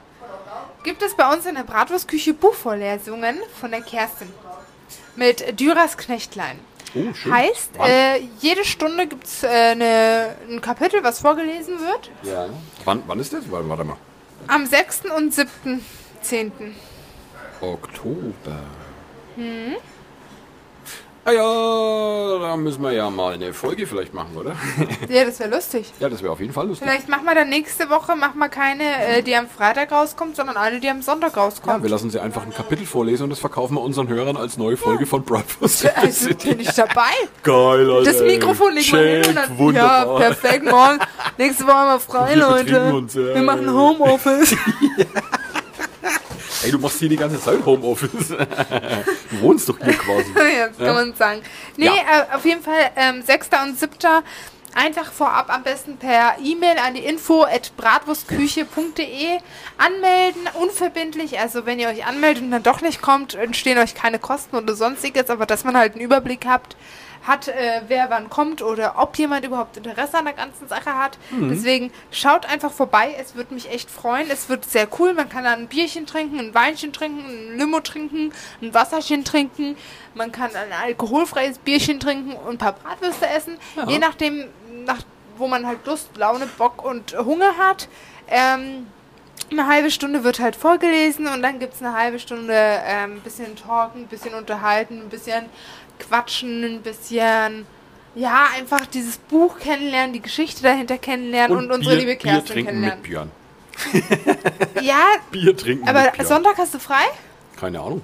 [0.84, 4.32] gibt es bei uns in der Bratwurstküche Buchvorlesungen von der Kerstin
[5.15, 6.60] mit Dürers Knechtlein.
[6.96, 7.34] Oh, schön.
[7.34, 12.12] Heißt, äh, jede Stunde gibt es äh, eine, ein Kapitel, was vorgelesen wird.
[12.24, 12.48] ja.
[12.86, 13.50] wann, wann ist das?
[13.50, 13.98] Warte, warte mal.
[14.48, 15.04] Am 6.
[15.17, 16.52] und 7.10.
[17.63, 18.60] Oktober.
[19.36, 19.76] Hm.
[21.26, 24.58] Ah ja, da müssen wir ja mal eine Folge vielleicht machen, oder?
[25.10, 25.89] Ja, das wäre lustig.
[26.02, 26.86] ja, das wäre auf jeden Fall lustig.
[26.86, 30.58] Vielleicht machen wir dann nächste Woche machen wir keine, äh, die am Freitag rauskommt, sondern
[30.58, 31.82] eine, die am Sonntag Ja, rauskommt.
[31.82, 34.76] wir lassen sie einfach ein Kapitel vorlesen und das verkaufen wir unseren Hörern als neue
[34.76, 35.86] Folge von Bratwurst.
[35.95, 37.13] also bin ich dabei.
[37.43, 38.12] Geil, Alter.
[38.12, 39.58] Das Mikrofon legen wir hin und dann.
[39.58, 40.19] wunderbar.
[40.19, 40.99] Ja, perfekt, morgen.
[41.38, 42.63] Nächste Woche haben wir frei, Wir Leute.
[42.65, 43.21] betrinken uns, ja.
[43.34, 44.56] wir machen Homeoffice.
[46.63, 48.30] Ey, du machst hier die ganze Zeit Homeoffice.
[49.32, 50.32] du wohnst doch hier quasi.
[50.58, 51.41] ja, kann man sagen.
[51.78, 51.93] Nee, Ja.
[52.32, 53.49] äh, auf jeden Fall ähm, 6.
[53.65, 53.91] und 7.
[54.76, 59.38] Einfach vorab am besten per E-Mail an die info at bratwurstküche.de
[59.78, 61.38] anmelden, unverbindlich.
[61.39, 64.73] Also wenn ihr euch anmeldet und dann doch nicht kommt, entstehen euch keine Kosten oder
[64.76, 66.76] sonstiges, aber dass man halt einen Überblick habt,
[67.24, 71.18] hat, äh, wer wann kommt oder ob jemand überhaupt Interesse an der ganzen Sache hat.
[71.50, 74.30] Deswegen schaut einfach vorbei, es wird mich echt freuen.
[74.30, 75.14] Es wird sehr cool.
[75.14, 79.78] Man kann dann ein Bierchen trinken, ein Weinchen trinken, ein Limo trinken, ein Wasserchen trinken.
[80.14, 83.58] Man kann ein alkoholfreies Bierchen trinken und ein paar Bratwürste essen.
[83.88, 84.45] Je nachdem,
[84.86, 85.00] nach,
[85.38, 87.88] wo man halt Lust, Laune, Bock und Hunger hat.
[88.28, 88.88] Ähm,
[89.52, 93.22] eine halbe Stunde wird halt vorgelesen und dann gibt es eine halbe Stunde ein ähm,
[93.22, 95.45] bisschen talken, ein bisschen unterhalten, ein bisschen
[96.00, 97.66] quatschen, ein bisschen,
[98.16, 102.66] ja, einfach dieses Buch kennenlernen, die Geschichte dahinter kennenlernen und, und unsere liebe Kerstin Bier
[102.66, 103.02] kennenlernen.
[103.02, 103.32] Mit Björn.
[104.82, 106.28] ja, Bier trinken aber mit Björn.
[106.28, 107.04] Sonntag hast du frei?
[107.60, 108.02] Keine Ahnung.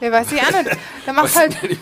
[0.00, 0.78] Ja, weiß ich auch nicht.
[1.06, 1.80] Dann machst halt nicht,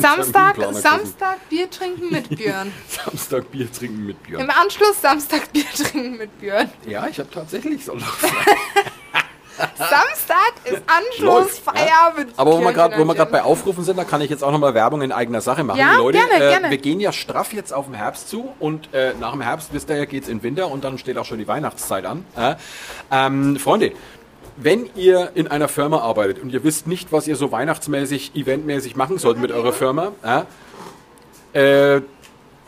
[0.00, 0.56] Samstag.
[0.72, 2.72] Samstag Bier trinken mit Björn.
[2.88, 4.42] Samstag Bier trinken mit Björn.
[4.42, 6.70] Im Anschluss Samstag Bier trinken mit Björn.
[6.86, 8.08] Ja, ich habe tatsächlich Sonntag.
[9.78, 10.11] Samstag
[10.64, 11.72] ist Anschluss, Läuft, ja.
[11.72, 12.32] Feierabend.
[12.36, 15.12] Aber wo wir gerade bei Aufrufen sind, da kann ich jetzt auch nochmal Werbung in
[15.12, 15.78] eigener Sache machen.
[15.78, 16.70] Ja, Leute, gerne, äh, gerne.
[16.70, 19.90] wir gehen ja straff jetzt auf den Herbst zu und äh, nach dem Herbst, wisst
[19.90, 22.24] ihr ja, geht's in Winter und dann steht auch schon die Weihnachtszeit an.
[22.36, 22.54] Äh,
[23.10, 23.92] ähm, Freunde,
[24.56, 28.96] wenn ihr in einer Firma arbeitet und ihr wisst nicht, was ihr so weihnachtsmäßig, eventmäßig
[28.96, 32.02] machen sollt mit eurer Firma, äh, äh,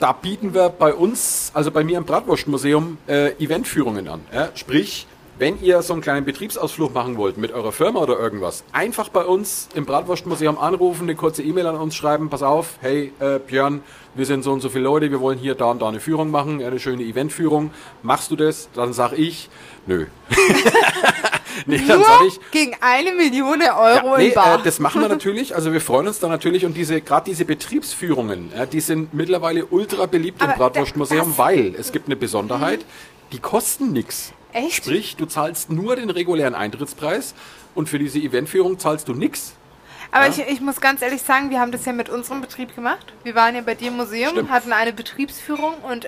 [0.01, 4.23] da bieten wir bei uns, also bei mir im Bratwurstmuseum, äh, Eventführungen an.
[4.55, 5.07] Sprich,
[5.39, 9.25] wenn ihr so einen kleinen Betriebsausflug machen wollt mit eurer Firma oder irgendwas, einfach bei
[9.25, 13.83] uns im Bratwurstmuseum anrufen, eine kurze E-Mail an uns schreiben, pass auf, hey äh, Björn,
[14.15, 16.31] wir sind so und so viele Leute, wir wollen hier da und da eine Führung
[16.31, 17.73] machen, eine schöne Eventführung.
[18.03, 18.69] Machst du das?
[18.75, 19.49] Dann sag ich,
[19.87, 20.07] nö.
[21.67, 24.61] nee, dann sag ich, gegen eine Million Euro ja, nee, in Bar.
[24.61, 25.55] äh, das machen wir natürlich.
[25.55, 29.67] Also wir freuen uns da natürlich und diese gerade diese Betriebsführungen, ja, die sind mittlerweile
[29.67, 32.85] ultra beliebt im Aber Bratwurstmuseum, das- weil es gibt eine Besonderheit,
[33.33, 34.33] die kosten nichts.
[34.55, 34.85] Echt?
[34.85, 37.35] Sprich, du zahlst nur den regulären Eintrittspreis
[37.75, 39.55] und für diese Eventführung zahlst du nichts.
[40.13, 40.31] Aber ja.
[40.31, 43.13] ich, ich muss ganz ehrlich sagen, wir haben das ja mit unserem Betrieb gemacht.
[43.25, 44.51] Wir waren ja bei dir im Museum, Stimmt.
[44.51, 46.07] hatten eine Betriebsführung und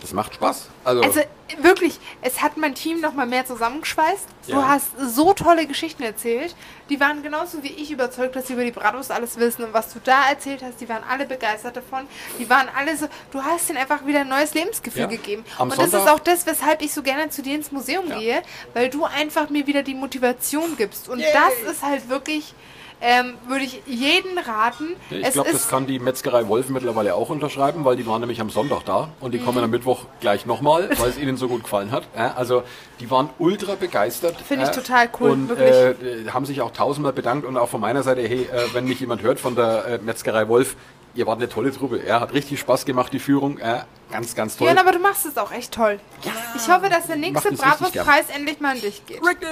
[0.00, 0.68] Das macht Spaß.
[0.84, 1.20] Also, also
[1.60, 4.26] wirklich, es hat mein Team noch mal mehr zusammengeschweißt.
[4.46, 4.68] Du Ja.
[4.68, 6.54] hast so tolle Geschichten erzählt.
[6.88, 9.92] Die waren genauso wie ich überzeugt, dass sie über die Bratwurst alles wissen und was
[9.92, 10.80] du da erzählt hast.
[10.80, 12.06] Die waren alle begeistert davon.
[12.38, 13.08] Die waren alle so.
[13.30, 15.06] Du hast ihnen einfach wieder ein neues Lebensgefühl Ja.
[15.08, 15.44] gegeben.
[15.58, 18.08] Am und das ist Sonntag- auch das, weshalb ich so gerne zu dir ins Museum
[18.08, 18.18] Ja.
[18.18, 18.42] gehe,
[18.72, 21.08] weil du einfach mir wieder die Motivation gibst.
[21.10, 21.28] Und Yay.
[21.32, 22.54] das ist halt wirklich.
[23.02, 24.88] Ähm, würde ich jeden raten.
[25.10, 28.50] ich glaube, das kann die Metzgerei Wolf mittlerweile auch unterschreiben, weil die waren nämlich am
[28.50, 29.44] Sonntag da und die Mhm.
[29.44, 32.04] kommen am Mittwoch gleich nochmal, weil es ihnen so gut gefallen hat.
[32.14, 32.62] Ja, also
[33.00, 34.36] die waren ultra begeistert.
[34.42, 35.74] Finde ich Ja, total cool, Und wirklich.
[36.26, 39.00] äh, haben sich auch tausendmal bedankt und auch von meiner Seite, hey, äh, wenn mich
[39.00, 40.76] jemand hört von der äh, Metzgerei Wolf,
[41.14, 42.00] ihr wart eine tolle Truppe.
[42.06, 43.58] Ja, hat richtig Spaß gemacht, die Führung.
[43.58, 44.68] Ja, ganz, ganz toll.
[44.68, 45.98] Ja, aber du machst es auch echt toll.
[46.56, 49.20] ich hoffe, dass der nächste Bratwurstpreis endlich mal an dich geht.
[49.24, 49.48] Richtig!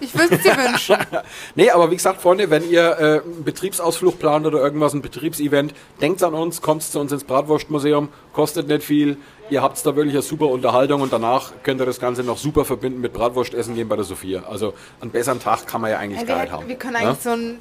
[0.00, 0.96] Ich würde es dir wünschen.
[1.54, 5.74] Nee, aber wie gesagt, Freunde, wenn ihr äh, einen Betriebsausflug plant oder irgendwas, ein Betriebsevent,
[6.00, 9.16] denkt an uns, kommt zu uns ins Bratwurstmuseum, kostet nicht viel.
[9.50, 12.64] Ihr habt da wirklich eine super Unterhaltung und danach könnt ihr das Ganze noch super
[12.64, 14.42] verbinden mit Bratwurstessen gehen bei der Sophia.
[14.48, 16.68] Also einen besseren Tag kann man ja eigentlich Ja, gar wir, nicht haben.
[16.68, 17.00] wir können Ja?
[17.08, 17.58] eigentlich so ein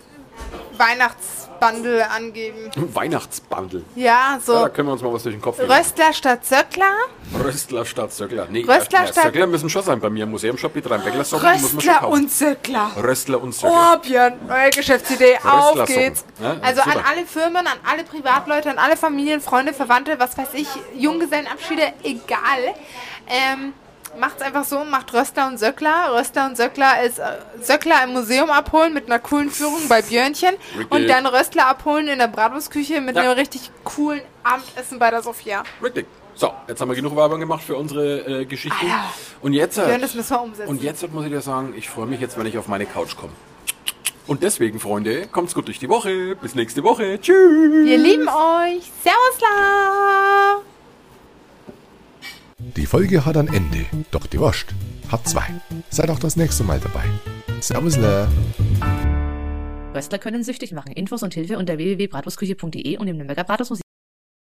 [0.78, 2.70] Weihnachtsbundle angeben.
[2.94, 3.84] Weihnachtsbundle.
[3.96, 5.70] Ja, Ja, so da können wir uns mal was durch den Kopf gehen.
[5.72, 6.94] Röstler statt Söckler,
[7.44, 8.48] Röstler statt Söckler.
[8.50, 10.00] Nee, Röstler äh, statt- Söckler müssen schon sein.
[10.00, 12.14] Bei mir im Museumshop die drei Bäcklersocken die muss man schon Röstler kaufen.
[12.24, 12.92] und Söckler.
[13.02, 13.94] Röstler und Söckler.
[13.96, 16.26] Oh, Björn, neue Geschäftsidee, auf geht's.
[16.42, 17.06] Ja, also an super.
[17.08, 22.76] alle Firmen, an alle Privatleute, an alle Familien, Freunde, Verwandte, was weiß ich, Junggesellenabschiede, egal.
[23.28, 23.74] Ähm,
[24.20, 26.14] macht's einfach so, macht Röstler und Söckler.
[26.18, 27.24] Röstler und Söckler ist äh,
[27.62, 30.92] Söckler im Museum abholen mit einer coolen Führung bei Björnchen Richtig.
[30.92, 33.24] und dann Röstler abholen in der Bratwurstküche mit Ja.
[33.24, 35.64] einem richtig coolen Abendessen bei der Sophia.
[35.84, 36.06] Richtig.
[36.36, 38.78] So, jetzt haben wir genug Werbung gemacht für unsere äh, Geschichte.
[38.84, 39.14] Ah ja.
[39.42, 40.70] Und jetzt, äh, Björn, das müssen wir umsetzen.
[40.70, 43.16] und jetzt muss ich dir sagen, ich freue mich jetzt, wenn ich auf meine Couch
[43.16, 43.34] komme.
[44.28, 46.36] Und deswegen, Freunde, kommt's gut durch die Woche.
[46.36, 47.18] Bis nächste Woche.
[47.22, 47.86] Tschüss.
[47.86, 48.92] Wir lieben euch.
[49.02, 50.58] Servus la.
[52.60, 54.74] Die Folge hat ein Ende, doch die Wurst
[55.12, 55.46] hat zwei.
[55.92, 57.06] Seid auch das nächste Mal dabei.
[57.62, 58.28] Servus, la.
[59.94, 60.92] Röstler können süchtig machen.
[60.92, 63.87] Infos und Hilfe unter www.bratwurstküche.de und im Nürnberger Bratwurstmuseum.